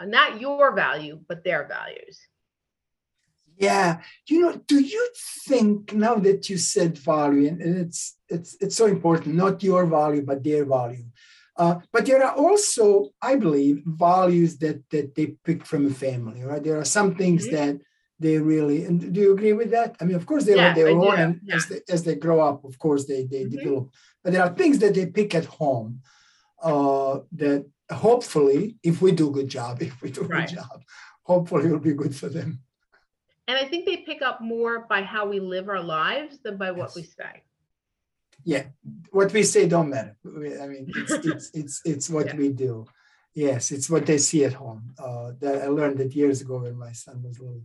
Uh, 0.00 0.04
not 0.04 0.40
your 0.40 0.74
value, 0.74 1.20
but 1.28 1.44
their 1.44 1.64
values. 1.68 2.26
Yeah, 3.58 4.00
you 4.28 4.40
know, 4.40 4.60
do 4.66 4.80
you 4.80 5.08
think 5.46 5.94
now 5.94 6.16
that 6.16 6.50
you 6.50 6.58
said 6.58 6.98
value, 6.98 7.48
and 7.48 7.60
it's 7.60 8.16
it's 8.28 8.56
it's 8.60 8.76
so 8.76 8.86
important, 8.86 9.34
not 9.34 9.62
your 9.62 9.86
value, 9.86 10.22
but 10.22 10.44
their 10.44 10.64
value. 10.64 11.06
Uh, 11.56 11.76
but 11.90 12.04
there 12.04 12.22
are 12.22 12.34
also, 12.36 13.08
I 13.22 13.36
believe, 13.36 13.82
values 13.86 14.58
that 14.58 14.82
that 14.90 15.14
they 15.14 15.28
pick 15.44 15.64
from 15.64 15.86
a 15.86 15.90
family, 15.90 16.42
right? 16.42 16.62
There 16.62 16.78
are 16.78 16.84
some 16.84 17.14
things 17.14 17.46
mm-hmm. 17.46 17.56
that 17.56 17.80
they 18.18 18.38
really 18.38 18.84
and 18.84 19.12
do 19.12 19.20
you 19.20 19.32
agree 19.32 19.54
with 19.54 19.70
that? 19.70 19.96
I 20.00 20.04
mean, 20.04 20.16
of 20.16 20.26
course 20.26 20.44
they 20.44 20.56
yeah, 20.56 20.68
have 20.68 20.76
their 20.76 20.88
own 20.88 21.18
and 21.18 21.40
yeah. 21.42 21.56
as 21.56 21.66
they 21.66 21.80
as 21.88 22.02
they 22.04 22.14
grow 22.14 22.40
up, 22.40 22.64
of 22.64 22.78
course 22.78 23.06
they 23.06 23.24
they 23.24 23.44
mm-hmm. 23.44 23.56
develop. 23.56 23.90
But 24.22 24.32
there 24.32 24.42
are 24.42 24.54
things 24.54 24.78
that 24.80 24.94
they 24.94 25.06
pick 25.06 25.34
at 25.34 25.46
home 25.46 26.00
uh, 26.62 27.20
that 27.32 27.66
hopefully, 27.90 28.76
if 28.82 29.00
we 29.00 29.12
do 29.12 29.30
a 29.30 29.32
good 29.32 29.48
job, 29.48 29.80
if 29.82 30.00
we 30.02 30.10
do 30.10 30.22
a 30.22 30.24
right. 30.24 30.48
good 30.48 30.56
job, 30.56 30.82
hopefully 31.22 31.66
it'll 31.66 31.78
be 31.78 31.94
good 31.94 32.14
for 32.14 32.28
them. 32.28 32.60
And 33.48 33.56
I 33.56 33.64
think 33.64 33.86
they 33.86 33.98
pick 33.98 34.22
up 34.22 34.40
more 34.40 34.86
by 34.88 35.02
how 35.02 35.26
we 35.26 35.38
live 35.40 35.68
our 35.68 35.82
lives 35.82 36.38
than 36.42 36.56
by 36.56 36.72
what 36.72 36.88
yes. 36.88 36.96
we 36.96 37.02
say. 37.02 37.42
Yeah 38.44 38.64
what 39.10 39.32
we 39.32 39.42
say 39.42 39.66
don't 39.66 39.90
matter. 39.90 40.16
I 40.24 40.66
mean 40.66 40.90
it's 40.94 41.12
it's 41.26 41.50
it's, 41.54 41.82
it's 41.84 42.10
what 42.10 42.26
yeah. 42.26 42.36
we 42.36 42.48
do. 42.50 42.86
Yes 43.34 43.70
it's 43.70 43.88
what 43.90 44.06
they 44.06 44.18
see 44.18 44.44
at 44.44 44.52
home. 44.52 44.94
Uh, 44.98 45.32
that 45.40 45.62
i 45.62 45.68
learned 45.68 45.98
that 45.98 46.14
years 46.14 46.40
ago 46.40 46.58
when 46.58 46.76
my 46.76 46.92
son 46.92 47.22
was 47.22 47.38
little. 47.40 47.62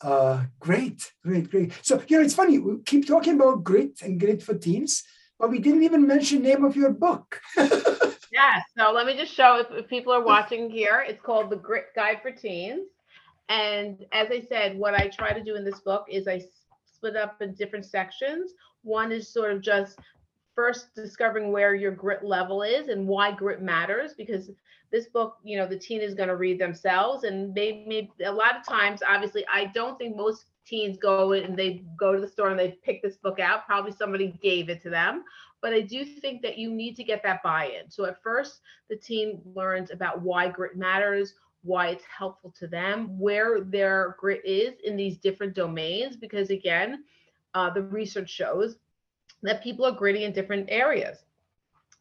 Uh, 0.00 0.44
great 0.58 1.12
great 1.22 1.50
great. 1.50 1.72
So 1.82 2.02
you 2.08 2.18
know 2.18 2.24
it's 2.24 2.34
funny 2.34 2.58
we 2.58 2.78
keep 2.82 3.06
talking 3.06 3.34
about 3.34 3.64
grit 3.64 4.00
and 4.02 4.18
grit 4.18 4.42
for 4.42 4.54
teens 4.54 5.04
but 5.38 5.50
we 5.50 5.58
didn't 5.58 5.84
even 5.84 6.06
mention 6.06 6.42
name 6.42 6.64
of 6.64 6.76
your 6.76 6.92
book. 6.92 7.40
Yeah 8.32 8.62
so 8.78 8.92
let 8.92 9.06
me 9.06 9.16
just 9.16 9.34
show 9.34 9.58
if, 9.58 9.66
if 9.72 9.88
people 9.88 10.12
are 10.12 10.24
watching 10.24 10.70
here. 10.70 11.04
It's 11.06 11.20
called 11.20 11.50
the 11.50 11.56
grit 11.56 11.86
guide 11.96 12.20
for 12.22 12.30
teens 12.30 12.86
and 13.50 14.06
as 14.12 14.28
i 14.30 14.40
said 14.40 14.78
what 14.78 14.94
i 14.94 15.08
try 15.08 15.32
to 15.32 15.44
do 15.44 15.56
in 15.56 15.64
this 15.64 15.80
book 15.80 16.06
is 16.08 16.26
i 16.26 16.40
split 17.00 17.16
up 17.16 17.40
in 17.40 17.54
different 17.54 17.86
sections. 17.86 18.52
One 18.82 19.10
is 19.10 19.26
sort 19.32 19.52
of 19.52 19.62
just 19.62 19.98
first 20.54 20.94
discovering 20.94 21.50
where 21.50 21.74
your 21.74 21.92
grit 21.92 22.22
level 22.22 22.62
is 22.62 22.88
and 22.88 23.08
why 23.08 23.32
grit 23.32 23.62
matters 23.62 24.12
because 24.12 24.50
this 24.92 25.06
book 25.06 25.38
you 25.42 25.56
know 25.56 25.66
the 25.66 25.78
teen 25.78 26.02
is 26.02 26.14
going 26.14 26.28
to 26.28 26.36
read 26.36 26.60
themselves 26.60 27.24
and 27.24 27.54
they 27.54 27.84
may 27.86 28.10
a 28.26 28.32
lot 28.32 28.56
of 28.56 28.66
times 28.66 29.00
obviously 29.08 29.44
i 29.50 29.66
don't 29.66 29.96
think 29.96 30.16
most 30.16 30.46
teens 30.66 30.98
go 31.00 31.32
and 31.32 31.56
they 31.56 31.84
go 31.96 32.12
to 32.14 32.20
the 32.20 32.28
store 32.28 32.50
and 32.50 32.58
they 32.58 32.78
pick 32.84 33.02
this 33.02 33.16
book 33.16 33.40
out. 33.40 33.66
Probably 33.66 33.92
somebody 33.92 34.38
gave 34.42 34.68
it 34.68 34.82
to 34.82 34.90
them. 34.90 35.24
But 35.62 35.72
i 35.72 35.80
do 35.80 36.04
think 36.04 36.42
that 36.42 36.58
you 36.58 36.70
need 36.70 36.96
to 36.96 37.04
get 37.04 37.22
that 37.22 37.42
buy-in. 37.42 37.90
So 37.90 38.04
at 38.04 38.22
first 38.22 38.60
the 38.90 38.96
teen 38.96 39.40
learns 39.54 39.90
about 39.90 40.20
why 40.20 40.48
grit 40.48 40.76
matters 40.76 41.34
why 41.62 41.88
it's 41.88 42.04
helpful 42.04 42.52
to 42.58 42.66
them 42.66 43.18
where 43.18 43.60
their 43.60 44.16
grit 44.18 44.40
is 44.44 44.74
in 44.84 44.96
these 44.96 45.18
different 45.18 45.54
domains 45.54 46.16
because 46.16 46.50
again 46.50 47.04
uh, 47.54 47.70
the 47.70 47.82
research 47.82 48.30
shows 48.30 48.76
that 49.42 49.62
people 49.62 49.84
are 49.84 49.92
gritty 49.92 50.24
in 50.24 50.32
different 50.32 50.66
areas. 50.70 51.18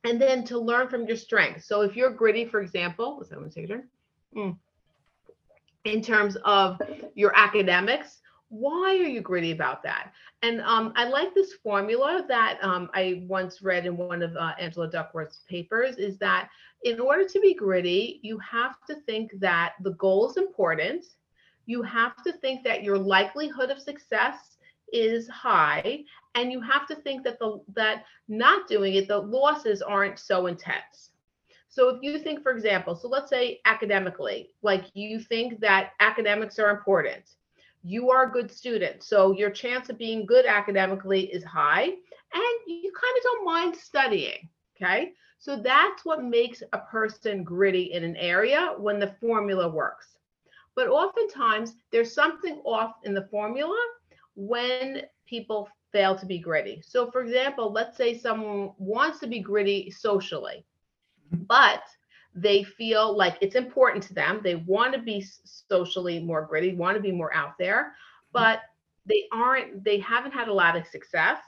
And 0.06 0.22
then 0.22 0.44
to 0.46 0.58
learn 0.58 0.88
from 0.88 1.06
your 1.06 1.18
strengths. 1.18 1.66
So 1.66 1.82
if 1.82 1.96
you're 1.96 2.12
gritty, 2.12 2.46
for 2.46 2.62
example, 2.62 3.18
was 3.18 3.30
that 3.30 3.40
one 3.40 3.50
turn? 3.50 3.88
Mm. 4.36 4.58
In 5.84 6.02
terms 6.02 6.38
of 6.46 6.82
your 7.16 7.34
academics, 7.36 8.20
why 8.50 8.92
are 8.98 9.08
you 9.08 9.22
gritty 9.22 9.52
about 9.52 9.84
that? 9.84 10.12
And 10.44 10.62
um, 10.62 10.94
I 10.96 11.08
like 11.08 11.34
this 11.34 11.54
formula 11.54 12.26
that 12.28 12.60
um, 12.62 12.90
I 12.94 13.24
once 13.28 13.62
read 13.62 13.86
in 13.86 13.98
one 13.98 14.22
of 14.22 14.36
uh, 14.36 14.54
Angela 14.60 14.90
Duckworth's 14.90 15.42
papers 15.50 15.98
is 15.98 16.18
that 16.20 16.50
in 16.84 17.00
order 17.00 17.26
to 17.28 17.40
be 17.40 17.54
gritty, 17.54 18.20
you 18.24 18.38
have 18.40 18.76
to 18.90 18.96
think 19.06 19.32
that 19.40 19.74
the 19.82 19.92
goal 19.94 20.30
is 20.30 20.38
important. 20.38 21.06
You 21.66 21.82
have 21.84 22.22
to 22.24 22.34
think 22.34 22.64
that 22.64 22.84
your 22.84 22.98
likelihood 22.98 23.70
of 23.72 23.80
success 23.80 24.58
is 24.92 25.28
high 25.30 26.04
and 26.36 26.52
you 26.52 26.62
have 26.62 26.88
to 26.88 26.96
think 26.96 27.24
that 27.24 27.40
the 27.40 27.60
that 27.76 28.04
not 28.28 28.68
doing 28.68 28.96
it 28.96 29.08
the 29.08 29.18
losses 29.18 29.82
aren't 29.82 30.20
so 30.20 30.48
intense 30.48 31.12
So 31.70 31.90
if 31.90 32.02
you 32.04 32.18
think, 32.20 32.42
for 32.44 32.52
example, 32.52 32.96
so 32.96 33.08
let's 33.08 33.30
say 33.30 33.60
academically, 33.66 34.50
like 34.62 34.86
you 34.94 35.20
think 35.20 35.60
that 35.62 35.92
academics 36.00 36.60
are 36.60 36.70
important, 36.70 37.24
you 37.84 38.12
are 38.12 38.28
a 38.28 38.32
good 38.32 38.52
student. 38.52 39.04
So 39.04 39.32
your 39.32 39.50
chance 39.50 39.90
of 39.90 39.98
being 39.98 40.26
good 40.26 40.46
academically 40.46 41.26
is 41.32 41.44
high 41.44 41.84
and 41.84 42.60
you 42.68 42.92
kind 42.92 43.18
of 43.18 43.24
don't 43.24 43.46
mind 43.46 43.76
studying. 43.76 44.50
Okay. 44.76 45.14
So 45.40 45.56
that's 45.56 46.04
what 46.04 46.24
makes 46.24 46.62
a 46.74 46.80
person 46.80 47.44
gritty 47.44 47.94
in 47.94 48.04
an 48.04 48.18
area 48.18 48.74
when 48.78 49.00
the 49.00 49.16
formula 49.22 49.70
works. 49.70 50.18
But 50.76 50.90
oftentimes 50.90 51.76
there's 51.92 52.14
something 52.14 52.62
off 52.66 52.96
in 53.04 53.14
the 53.14 53.28
formula 53.32 53.78
when 54.36 55.04
people 55.28 55.70
fail 55.92 56.18
to 56.18 56.26
be 56.26 56.40
gritty. 56.40 56.82
So, 56.86 57.10
for 57.10 57.22
example, 57.22 57.72
let's 57.72 57.98
say 57.98 58.18
someone 58.18 58.72
wants 58.78 59.20
to 59.20 59.28
be 59.28 59.40
gritty 59.40 59.92
socially, 59.92 60.66
mm-hmm. 61.34 61.44
but 61.48 61.82
they 62.36 62.64
feel 62.64 63.16
like 63.16 63.38
it's 63.42 63.56
important 63.56 64.04
to 64.04 64.14
them. 64.14 64.42
They 64.44 64.56
want 64.56 64.94
to 64.94 65.00
be 65.00 65.26
socially 65.44 66.20
more 66.20 66.46
gritty, 66.46 66.76
want 66.76 66.96
to 66.96 67.02
be 67.02 67.12
more 67.12 67.34
out 67.36 67.58
there, 67.58 67.94
but 68.32 68.62
they 69.06 69.26
aren't, 69.32 69.84
they 69.84 70.00
haven't 70.00 70.32
had 70.32 70.48
a 70.48 70.54
lot 70.54 70.76
of 70.76 70.86
success. 70.88 71.40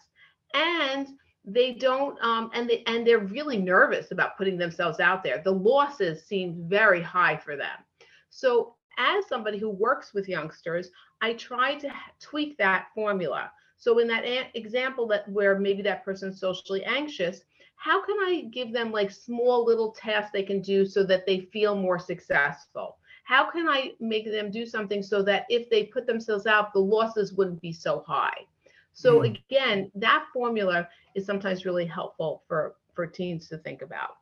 And 0.54 1.08
they 1.46 1.74
don't 1.74 2.22
um, 2.24 2.52
and 2.54 2.70
they 2.70 2.84
and 2.86 3.06
they're 3.06 3.20
really 3.20 3.58
nervous 3.58 4.12
about 4.12 4.38
putting 4.38 4.58
themselves 4.58 5.00
out 5.00 5.24
there 5.24 5.42
the 5.44 5.52
losses 5.52 6.24
seem 6.24 6.64
very 6.68 7.02
high 7.02 7.36
for 7.36 7.56
them 7.56 7.80
so 8.30 8.76
as 8.98 9.26
somebody 9.28 9.58
who 9.58 9.70
works 9.70 10.14
with 10.14 10.30
youngsters 10.30 10.90
i 11.22 11.34
try 11.34 11.76
to 11.76 11.92
tweak 12.20 12.58
that 12.58 12.88
formula 12.94 13.52
so 13.78 13.98
in 13.98 14.08
that 14.08 14.24
example 14.54 15.08
that 15.08 15.28
where 15.30 15.58
maybe 15.58 15.82
that 15.82 16.06
person's 16.06 16.40
socially 16.40 16.84
anxious 16.84 17.42
how 17.82 18.04
can 18.06 18.16
i 18.22 18.48
give 18.52 18.72
them 18.72 18.92
like 18.92 19.12
small 19.12 19.66
little 19.66 19.92
tasks 19.92 20.32
they 20.32 20.44
can 20.44 20.62
do 20.62 20.86
so 20.86 21.04
that 21.04 21.26
they 21.26 21.42
feel 21.54 21.76
more 21.76 22.00
successful 22.00 22.98
how 23.24 23.50
can 23.50 23.68
i 23.68 23.92
make 24.00 24.30
them 24.30 24.52
do 24.52 24.66
something 24.66 25.02
so 25.02 25.22
that 25.24 25.46
if 25.50 25.70
they 25.70 25.84
put 25.84 26.06
themselves 26.06 26.46
out 26.46 26.74
the 26.74 26.80
losses 26.80 27.34
wouldn't 27.34 27.62
be 27.62 27.74
so 27.74 28.04
high 28.08 28.46
so 28.94 29.20
mm. 29.20 29.36
again, 29.36 29.92
that 29.96 30.26
formula 30.34 30.88
is 31.16 31.26
sometimes 31.26 31.66
really 31.66 31.86
helpful 31.86 32.44
for, 32.48 32.76
for 32.94 33.08
teens 33.08 33.48
to 33.50 33.58
think 33.58 33.82
about. 33.82 34.18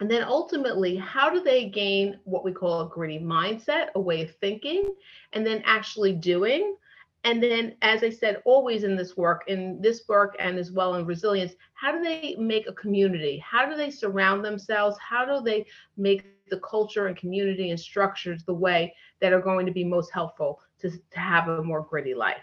And 0.00 0.10
then 0.10 0.24
ultimately, 0.24 0.96
how 0.96 1.30
do 1.30 1.40
they 1.42 1.68
gain 1.68 2.18
what 2.24 2.44
we 2.44 2.52
call 2.52 2.80
a 2.80 2.88
gritty 2.88 3.20
mindset, 3.20 3.88
a 3.94 4.00
way 4.00 4.22
of 4.22 4.34
thinking, 4.36 4.92
and 5.32 5.46
then 5.46 5.62
actually 5.64 6.12
doing? 6.12 6.76
And 7.24 7.42
then, 7.42 7.74
as 7.80 8.02
I 8.02 8.10
said, 8.10 8.42
always 8.44 8.84
in 8.84 8.96
this 8.96 9.16
work, 9.16 9.44
in 9.48 9.80
this 9.80 10.02
work 10.08 10.36
and 10.38 10.58
as 10.58 10.70
well 10.70 10.94
in 10.94 11.06
resilience, 11.06 11.54
how 11.74 11.92
do 11.92 12.02
they 12.02 12.36
make 12.38 12.68
a 12.68 12.72
community? 12.72 13.38
How 13.38 13.68
do 13.68 13.76
they 13.76 13.90
surround 13.90 14.44
themselves? 14.44 14.96
How 14.98 15.24
do 15.24 15.42
they 15.42 15.66
make 15.96 16.24
the 16.50 16.58
culture 16.58 17.06
and 17.06 17.16
community 17.16 17.70
and 17.70 17.80
structures 17.80 18.44
the 18.44 18.54
way 18.54 18.94
that 19.20 19.32
are 19.32 19.40
going 19.40 19.64
to 19.66 19.72
be 19.72 19.84
most 19.84 20.12
helpful 20.12 20.60
to, 20.80 20.90
to 20.90 21.18
have 21.18 21.48
a 21.48 21.62
more 21.62 21.82
gritty 21.82 22.14
life? 22.14 22.42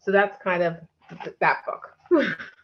So 0.00 0.10
that's 0.10 0.36
kind 0.42 0.62
of 0.62 0.76
th- 1.22 1.36
that 1.40 1.58
book. 1.64 1.94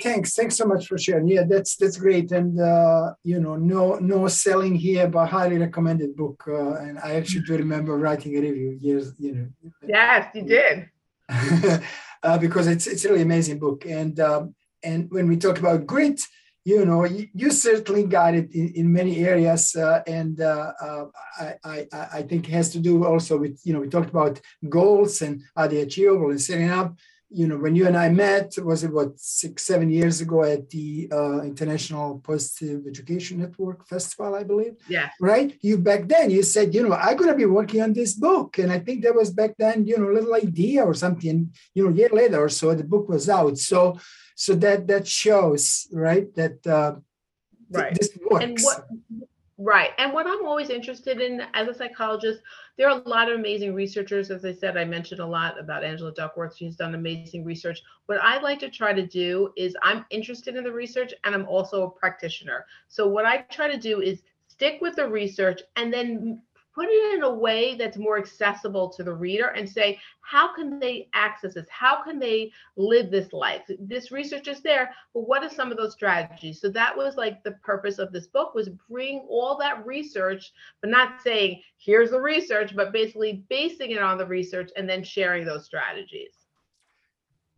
Thanks, 0.00 0.34
thanks 0.34 0.56
so 0.56 0.66
much 0.66 0.86
for 0.86 0.98
sharing. 0.98 1.28
Yeah, 1.28 1.44
that's 1.48 1.76
that's 1.76 1.96
great, 1.96 2.32
and 2.32 2.58
uh, 2.60 3.14
you 3.22 3.40
know, 3.40 3.56
no 3.56 3.96
no 3.96 4.28
selling 4.28 4.74
here, 4.74 5.08
but 5.08 5.26
highly 5.26 5.58
recommended 5.58 6.16
book. 6.16 6.44
Uh, 6.46 6.74
and 6.74 6.98
I 6.98 7.14
actually 7.14 7.42
do 7.42 7.56
remember 7.56 7.96
writing 7.96 8.36
a 8.36 8.40
review 8.40 8.78
years, 8.80 9.12
you 9.18 9.32
know. 9.34 9.48
Yes, 9.86 10.28
you 10.34 10.42
did. 10.42 10.88
uh, 12.22 12.38
because 12.38 12.66
it's 12.66 12.86
it's 12.86 13.04
a 13.04 13.08
really 13.08 13.22
amazing 13.22 13.58
book, 13.58 13.84
and 13.86 14.18
um, 14.20 14.54
and 14.82 15.10
when 15.10 15.28
we 15.28 15.36
talk 15.36 15.58
about 15.58 15.86
grit, 15.86 16.20
you 16.64 16.84
know, 16.84 17.04
you, 17.04 17.28
you 17.34 17.50
certainly 17.50 18.04
got 18.04 18.34
it 18.34 18.52
in, 18.52 18.72
in 18.74 18.92
many 18.92 19.24
areas, 19.24 19.74
uh, 19.74 20.02
and 20.06 20.40
uh, 20.40 20.72
uh, 20.80 21.04
I, 21.38 21.54
I, 21.64 21.86
I 21.92 22.22
think 22.22 22.48
it 22.48 22.52
has 22.52 22.70
to 22.70 22.78
do 22.78 23.04
also 23.04 23.38
with 23.38 23.60
you 23.64 23.72
know 23.72 23.80
we 23.80 23.88
talked 23.88 24.10
about 24.10 24.40
goals 24.68 25.22
and 25.22 25.42
are 25.56 25.68
they 25.68 25.80
achievable 25.80 26.30
and 26.30 26.40
setting 26.40 26.70
up. 26.70 26.94
You 27.34 27.46
know, 27.46 27.56
when 27.56 27.74
you 27.74 27.86
and 27.86 27.96
I 27.96 28.08
met, 28.08 28.54
was 28.58 28.84
it 28.84 28.92
what 28.92 29.18
six 29.18 29.62
seven 29.64 29.88
years 29.90 30.20
ago 30.20 30.42
at 30.42 30.68
the 30.70 31.08
uh, 31.10 31.40
International 31.42 32.18
Positive 32.18 32.86
Education 32.86 33.40
Network 33.40 33.86
Festival, 33.86 34.34
I 34.34 34.44
believe. 34.44 34.74
Yeah. 34.88 35.08
Right. 35.20 35.58
You 35.62 35.78
back 35.78 36.08
then 36.08 36.30
you 36.30 36.42
said, 36.42 36.74
you 36.74 36.86
know, 36.86 36.94
I'm 36.94 37.16
gonna 37.16 37.34
be 37.34 37.46
working 37.46 37.80
on 37.82 37.92
this 37.92 38.14
book, 38.14 38.58
and 38.58 38.70
I 38.70 38.78
think 38.78 39.02
that 39.02 39.14
was 39.14 39.30
back 39.30 39.54
then, 39.58 39.86
you 39.86 39.98
know, 39.98 40.10
a 40.10 40.16
little 40.18 40.34
idea 40.34 40.84
or 40.84 40.94
something. 40.94 41.52
You 41.74 41.84
know, 41.84 41.90
a 41.90 41.94
year 41.94 42.10
later 42.12 42.38
or 42.42 42.48
so, 42.48 42.74
the 42.74 42.84
book 42.84 43.08
was 43.08 43.28
out. 43.28 43.58
So 43.58 43.98
so 44.34 44.54
that 44.54 44.86
that 44.88 45.06
shows 45.06 45.86
right 45.92 46.34
that 46.34 46.66
uh, 46.66 46.94
right. 47.70 47.94
this 47.94 48.10
works 48.30 48.44
and 48.44 48.58
what, 48.60 48.86
right 49.58 49.90
and 49.98 50.12
what 50.12 50.26
i'm 50.26 50.46
always 50.46 50.70
interested 50.70 51.20
in 51.20 51.42
as 51.52 51.68
a 51.68 51.74
psychologist 51.74 52.40
there 52.78 52.88
are 52.88 53.02
a 53.04 53.08
lot 53.08 53.30
of 53.30 53.38
amazing 53.38 53.74
researchers 53.74 54.30
as 54.30 54.44
i 54.44 54.52
said 54.52 54.76
i 54.76 54.84
mentioned 54.84 55.20
a 55.20 55.26
lot 55.26 55.58
about 55.60 55.84
angela 55.84 56.12
duckworth 56.12 56.56
she's 56.56 56.76
done 56.76 56.94
amazing 56.94 57.44
research. 57.44 57.82
What 58.06 58.18
i 58.22 58.40
like 58.40 58.58
to 58.60 58.70
try 58.70 58.92
to 58.92 59.06
do 59.06 59.52
is 59.56 59.76
i'm 59.82 60.06
interested 60.10 60.56
in 60.56 60.64
the 60.64 60.72
research 60.72 61.12
and 61.24 61.34
i'm 61.34 61.46
also 61.46 61.84
a 61.84 61.90
practitioner. 61.90 62.66
So 62.88 63.06
what 63.06 63.26
i 63.26 63.38
try 63.38 63.70
to 63.70 63.78
do 63.78 64.00
is 64.00 64.22
stick 64.48 64.80
with 64.80 64.96
the 64.96 65.08
research 65.08 65.60
and 65.76 65.92
then 65.92 66.40
put 66.74 66.88
it 66.88 67.14
in 67.14 67.22
a 67.22 67.32
way 67.32 67.74
that's 67.74 67.96
more 67.96 68.18
accessible 68.18 68.88
to 68.90 69.02
the 69.02 69.12
reader 69.12 69.48
and 69.48 69.68
say 69.68 69.98
how 70.20 70.54
can 70.54 70.78
they 70.78 71.08
access 71.14 71.54
this? 71.54 71.66
How 71.70 72.02
can 72.02 72.18
they 72.18 72.52
live 72.76 73.10
this 73.10 73.32
life? 73.32 73.62
This 73.78 74.10
research 74.10 74.48
is 74.48 74.60
there 74.60 74.94
but 75.14 75.28
what 75.28 75.42
are 75.42 75.50
some 75.50 75.70
of 75.70 75.76
those 75.76 75.92
strategies? 75.92 76.60
So 76.60 76.68
that 76.70 76.96
was 76.96 77.16
like 77.16 77.42
the 77.42 77.52
purpose 77.62 77.98
of 77.98 78.12
this 78.12 78.26
book 78.26 78.54
was 78.54 78.70
bring 78.88 79.26
all 79.28 79.56
that 79.58 79.84
research 79.86 80.52
but 80.80 80.90
not 80.90 81.20
saying 81.22 81.62
here's 81.78 82.10
the 82.10 82.20
research 82.20 82.74
but 82.74 82.92
basically 82.92 83.44
basing 83.48 83.90
it 83.90 84.02
on 84.02 84.18
the 84.18 84.26
research 84.26 84.70
and 84.76 84.88
then 84.88 85.02
sharing 85.02 85.44
those 85.44 85.64
strategies. 85.64 86.34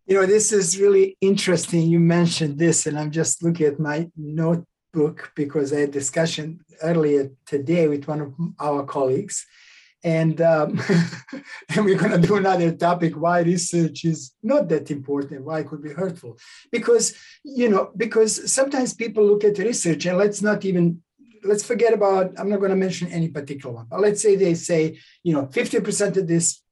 You 0.06 0.20
know 0.20 0.26
this 0.26 0.52
is 0.52 0.78
really 0.78 1.16
interesting. 1.20 1.88
You 1.88 1.98
mentioned 2.00 2.58
this 2.58 2.86
and 2.86 2.98
i'm 2.98 3.10
just 3.10 3.42
looking 3.42 3.66
at 3.66 3.80
my 3.80 4.10
note 4.16 4.66
book 4.94 5.32
because 5.34 5.72
I 5.72 5.80
had 5.80 5.88
a 5.90 5.92
discussion 5.92 6.60
earlier 6.82 7.30
today 7.46 7.88
with 7.88 8.06
one 8.06 8.20
of 8.20 8.34
our 8.60 8.84
colleagues. 8.84 9.44
And, 10.02 10.40
um, 10.40 10.80
and 11.70 11.84
we're 11.84 11.98
going 11.98 12.20
to 12.20 12.26
do 12.28 12.36
another 12.36 12.72
topic 12.72 13.14
why 13.14 13.40
research 13.40 14.04
is 14.04 14.32
not 14.42 14.68
that 14.68 14.90
important, 14.90 15.44
why 15.44 15.60
it 15.60 15.68
could 15.68 15.82
be 15.82 15.92
hurtful. 15.92 16.38
Because, 16.70 17.14
you 17.42 17.68
know, 17.68 17.90
because 17.96 18.52
sometimes 18.52 18.94
people 18.94 19.24
look 19.24 19.44
at 19.44 19.58
research 19.58 20.06
and 20.06 20.18
let's 20.18 20.42
not 20.42 20.64
even 20.64 21.02
let's 21.46 21.62
forget 21.62 21.92
about 21.92 22.32
i'm 22.38 22.48
not 22.48 22.58
going 22.58 22.70
to 22.70 22.76
mention 22.76 23.12
any 23.12 23.28
particular 23.28 23.74
one 23.74 23.86
but 23.90 24.00
let's 24.00 24.22
say 24.22 24.34
they 24.34 24.54
say 24.54 24.98
you 25.22 25.34
know 25.34 25.44
50% 25.44 26.16
of 26.16 26.26
this 26.26 26.62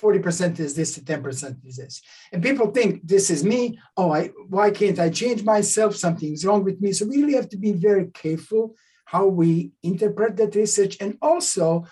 40% 0.00 0.60
is 0.60 0.74
this, 0.74 0.98
10% 0.98 1.66
is 1.66 1.76
this. 1.76 2.02
And 2.32 2.42
people 2.42 2.70
think 2.70 3.06
this 3.06 3.30
is 3.30 3.44
me. 3.44 3.78
Oh, 3.96 4.12
I, 4.12 4.28
why 4.48 4.70
can't 4.70 4.98
I 4.98 5.10
change 5.10 5.42
myself? 5.42 5.96
Something's 5.96 6.44
wrong 6.44 6.64
with 6.64 6.80
me. 6.80 6.92
So 6.92 7.06
we 7.06 7.22
really 7.22 7.34
have 7.34 7.48
to 7.50 7.56
be 7.56 7.72
very 7.72 8.06
careful 8.06 8.74
how 9.06 9.26
we 9.26 9.72
interpret 9.82 10.36
that 10.36 10.54
research. 10.54 10.96
And 11.00 11.16
also, 11.22 11.86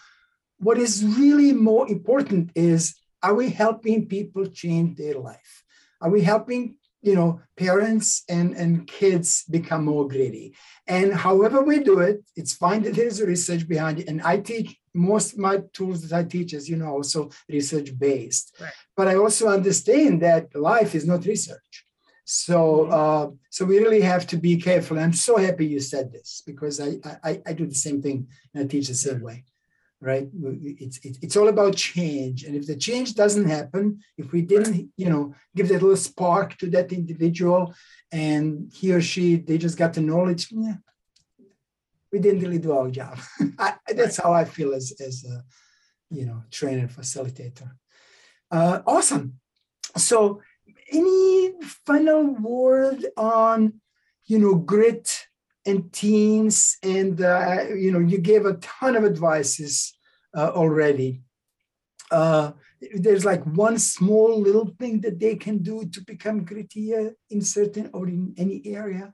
what 0.59 0.79
is 0.79 1.05
really 1.05 1.53
more 1.53 1.89
important 1.89 2.51
is 2.55 2.95
are 3.23 3.35
we 3.35 3.51
helping 3.51 4.07
people 4.07 4.47
change 4.47 4.97
their 4.97 5.15
life? 5.15 5.65
Are 6.01 6.11
we 6.11 6.21
helping 6.23 6.77
you 7.05 7.15
know 7.15 7.41
parents 7.57 8.25
and 8.29 8.55
and 8.57 8.87
kids 8.87 9.45
become 9.57 9.85
more 9.85 10.09
greedy. 10.09 10.55
And 10.87 11.13
however 11.13 11.63
we 11.63 11.77
do 11.81 12.01
it 12.01 12.19
it's 12.37 12.55
fine 12.55 12.83
that 12.83 12.95
there's 12.97 13.21
research 13.23 13.69
behind 13.69 14.01
it. 14.01 14.09
And 14.09 14.21
i 14.23 14.39
teach 14.39 14.71
most 14.95 15.33
of 15.35 15.39
my 15.39 15.57
tools 15.73 15.99
that 16.03 16.17
i 16.19 16.25
teach 16.25 16.55
as 16.55 16.69
you 16.69 16.77
know 16.77 16.93
also 16.97 17.31
research 17.49 17.91
based. 17.99 18.47
Right. 18.61 18.73
but 18.97 19.09
i 19.09 19.15
also 19.17 19.49
understand 19.49 20.23
that 20.23 20.55
life 20.55 20.95
is 20.95 21.07
not 21.07 21.27
research. 21.27 21.73
So 22.27 22.59
mm-hmm. 22.59 22.93
uh, 23.01 23.27
so 23.51 23.61
we 23.67 23.79
really 23.79 24.01
have 24.13 24.27
to 24.29 24.37
be 24.39 24.55
careful. 24.69 24.99
I'm 24.99 25.13
so 25.29 25.37
happy 25.37 25.67
you 25.67 25.81
said 25.81 26.07
this 26.13 26.43
because 26.51 26.81
i 26.87 26.91
i, 27.29 27.33
I 27.49 27.53
do 27.53 27.67
the 27.67 27.83
same 27.87 28.01
thing 28.07 28.19
and 28.53 28.65
i 28.65 28.67
teach 28.67 28.89
the 28.89 28.95
same 29.07 29.21
way 29.29 29.45
right? 30.01 30.29
It's, 30.35 30.99
it's 31.03 31.37
all 31.37 31.49
about 31.49 31.77
change. 31.77 32.45
And 32.45 32.55
if 32.55 32.67
the 32.67 32.77
change 32.77 33.15
doesn't 33.15 33.49
happen 33.49 34.01
if 34.19 34.33
we 34.33 34.43
didn't 34.43 34.91
you 34.97 35.09
know 35.09 35.35
give 35.57 35.69
that 35.69 35.83
little 35.83 35.97
spark 35.97 36.57
to 36.59 36.67
that 36.71 36.93
individual 36.93 37.75
and 38.13 38.71
he 38.73 38.93
or 38.93 39.01
she 39.01 39.37
they 39.37 39.59
just 39.59 39.79
got 39.79 39.95
the 39.95 40.01
knowledge 40.01 40.49
yeah, 40.51 40.77
we 42.13 42.19
didn't 42.19 42.41
really 42.41 42.59
do 42.59 42.73
our 42.73 42.91
job. 42.91 43.19
I, 43.59 43.75
that's 43.89 44.19
how 44.19 44.33
i 44.33 44.45
feel 44.45 44.73
as 44.75 44.93
as 45.01 45.25
a 45.25 45.43
you 46.11 46.27
know 46.27 46.43
trainer 46.51 46.89
facilitator. 46.89 47.71
Uh, 48.51 48.83
awesome. 48.87 49.41
So 49.97 50.43
any 50.93 51.53
final 51.63 52.35
word 52.35 53.07
on 53.17 53.81
you 54.27 54.39
know 54.39 54.55
grit 54.55 55.14
and 55.67 55.93
teens 55.93 56.77
and 56.83 57.23
uh, 57.23 57.65
you 57.75 57.91
know 57.93 57.99
you 57.99 58.19
gave 58.19 58.45
a 58.47 58.55
ton 58.55 58.97
of 58.97 59.05
advices 59.05 59.97
uh, 60.37 60.51
already 60.51 61.23
uh, 62.11 62.53
there's 62.95 63.25
like 63.25 63.43
one 63.45 63.79
small 63.79 64.41
little 64.41 64.75
thing 64.79 65.01
that 65.01 65.19
they 65.19 65.35
can 65.35 65.59
do 65.59 65.85
to 65.87 66.01
become 66.03 66.45
grittier 66.45 67.15
in 67.31 67.41
certain 67.41 67.91
or 67.93 68.07
in 68.09 68.35
any 68.37 68.63
area 68.67 69.13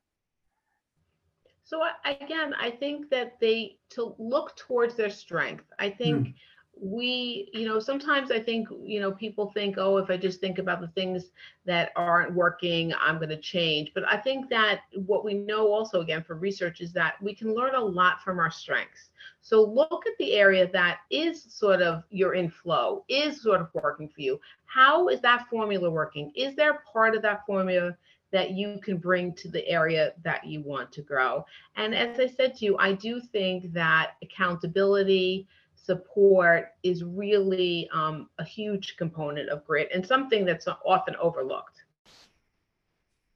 So 1.70 1.78
again, 2.04 2.52
I 2.60 2.72
think 2.72 3.10
that 3.10 3.38
they 3.40 3.78
to 3.90 4.16
look 4.18 4.56
towards 4.56 4.96
their 4.96 5.08
strength. 5.08 5.66
I 5.78 5.88
think 5.88 6.18
mm. 6.26 6.34
We, 6.80 7.50
you 7.52 7.66
know, 7.66 7.78
sometimes 7.78 8.30
I 8.30 8.40
think, 8.40 8.68
you 8.82 9.00
know, 9.00 9.12
people 9.12 9.50
think, 9.52 9.76
oh, 9.78 9.98
if 9.98 10.08
I 10.10 10.16
just 10.16 10.40
think 10.40 10.58
about 10.58 10.80
the 10.80 10.88
things 10.88 11.26
that 11.66 11.92
aren't 11.94 12.34
working, 12.34 12.92
I'm 13.00 13.16
going 13.16 13.28
to 13.28 13.40
change. 13.40 13.92
But 13.94 14.04
I 14.06 14.16
think 14.16 14.48
that 14.50 14.80
what 14.94 15.24
we 15.24 15.34
know 15.34 15.72
also, 15.72 16.00
again, 16.00 16.22
from 16.22 16.40
research 16.40 16.80
is 16.80 16.92
that 16.94 17.14
we 17.22 17.34
can 17.34 17.54
learn 17.54 17.74
a 17.74 17.84
lot 17.84 18.22
from 18.22 18.38
our 18.38 18.50
strengths. 18.50 19.10
So 19.42 19.62
look 19.62 20.04
at 20.06 20.16
the 20.18 20.34
area 20.34 20.70
that 20.72 21.00
is 21.10 21.42
sort 21.42 21.82
of 21.82 22.04
you're 22.10 22.34
in 22.34 22.50
flow, 22.50 23.04
is 23.08 23.42
sort 23.42 23.60
of 23.60 23.68
working 23.74 24.08
for 24.08 24.20
you. 24.20 24.40
How 24.64 25.08
is 25.08 25.20
that 25.20 25.48
formula 25.48 25.90
working? 25.90 26.32
Is 26.34 26.54
there 26.56 26.82
part 26.92 27.14
of 27.14 27.22
that 27.22 27.44
formula 27.46 27.96
that 28.32 28.52
you 28.52 28.78
can 28.82 28.96
bring 28.96 29.32
to 29.34 29.48
the 29.48 29.66
area 29.68 30.12
that 30.22 30.44
you 30.44 30.62
want 30.62 30.92
to 30.92 31.02
grow. 31.02 31.44
And 31.76 31.94
as 31.94 32.20
I 32.20 32.28
said 32.28 32.56
to 32.56 32.64
you, 32.64 32.76
I 32.78 32.92
do 32.92 33.20
think 33.20 33.72
that 33.72 34.12
accountability, 34.22 35.48
support 35.84 36.68
is 36.82 37.04
really 37.04 37.88
um, 37.92 38.28
a 38.38 38.44
huge 38.44 38.96
component 38.96 39.48
of 39.48 39.64
grit 39.66 39.88
and 39.94 40.06
something 40.06 40.44
that's 40.44 40.68
often 40.84 41.16
overlooked. 41.16 41.76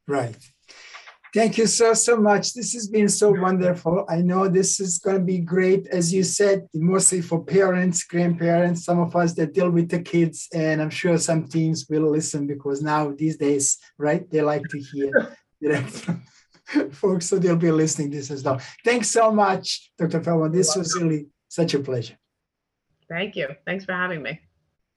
Right. 0.07 0.35
Thank 1.33 1.57
you 1.57 1.67
so, 1.67 1.93
so 1.93 2.15
much. 2.15 2.53
This 2.53 2.71
has 2.73 2.87
been 2.87 3.09
so 3.09 3.29
wonderful. 3.29 4.05
I 4.07 4.21
know 4.21 4.47
this 4.47 4.79
is 4.79 4.99
going 4.99 5.17
to 5.17 5.23
be 5.23 5.39
great, 5.39 5.85
as 5.87 6.13
you 6.13 6.23
said, 6.23 6.65
mostly 6.73 7.21
for 7.21 7.43
parents, 7.43 8.05
grandparents, 8.05 8.85
some 8.85 9.01
of 9.01 9.13
us 9.17 9.33
that 9.33 9.53
deal 9.53 9.69
with 9.69 9.89
the 9.89 10.01
kids. 10.01 10.47
And 10.53 10.81
I'm 10.81 10.89
sure 10.89 11.17
some 11.17 11.45
teens 11.45 11.87
will 11.89 12.09
listen 12.09 12.47
because 12.47 12.81
now, 12.81 13.11
these 13.11 13.35
days, 13.35 13.77
right, 13.97 14.29
they 14.31 14.41
like 14.43 14.63
to 14.69 14.79
hear 14.79 15.35
direct 15.61 16.09
folks. 16.91 17.25
So 17.25 17.37
they'll 17.37 17.57
be 17.57 17.69
listening 17.71 18.11
this 18.11 18.31
as 18.31 18.41
well. 18.41 18.61
Thanks 18.85 19.09
so 19.09 19.29
much, 19.29 19.91
Dr. 19.97 20.23
Feldman. 20.23 20.53
This 20.53 20.73
was 20.73 20.95
really 20.95 21.27
such 21.49 21.73
a 21.73 21.79
pleasure. 21.79 22.15
Thank 23.09 23.35
you. 23.35 23.49
Thanks 23.65 23.85
for 23.85 23.93
having 23.93 24.21
me. 24.21 24.39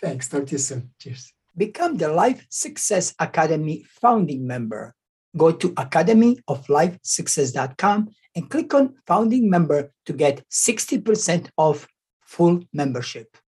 Thanks. 0.01 0.29
Talk 0.29 0.47
to 0.47 0.53
you 0.53 0.59
soon. 0.59 0.91
Cheers. 0.99 1.33
Become 1.57 1.97
the 1.97 2.09
Life 2.09 2.47
Success 2.49 3.15
Academy 3.19 3.85
founding 4.01 4.47
member 4.47 4.95
go 5.39 5.53
to 5.53 5.71
academyoflifesuccess.com 5.71 8.09
and 8.35 8.51
click 8.51 8.75
on 8.75 8.97
founding 9.07 9.49
member 9.49 9.91
to 10.05 10.13
get 10.13 10.47
60% 10.51 11.49
off 11.57 11.89
full 12.21 12.61
membership. 12.73 13.39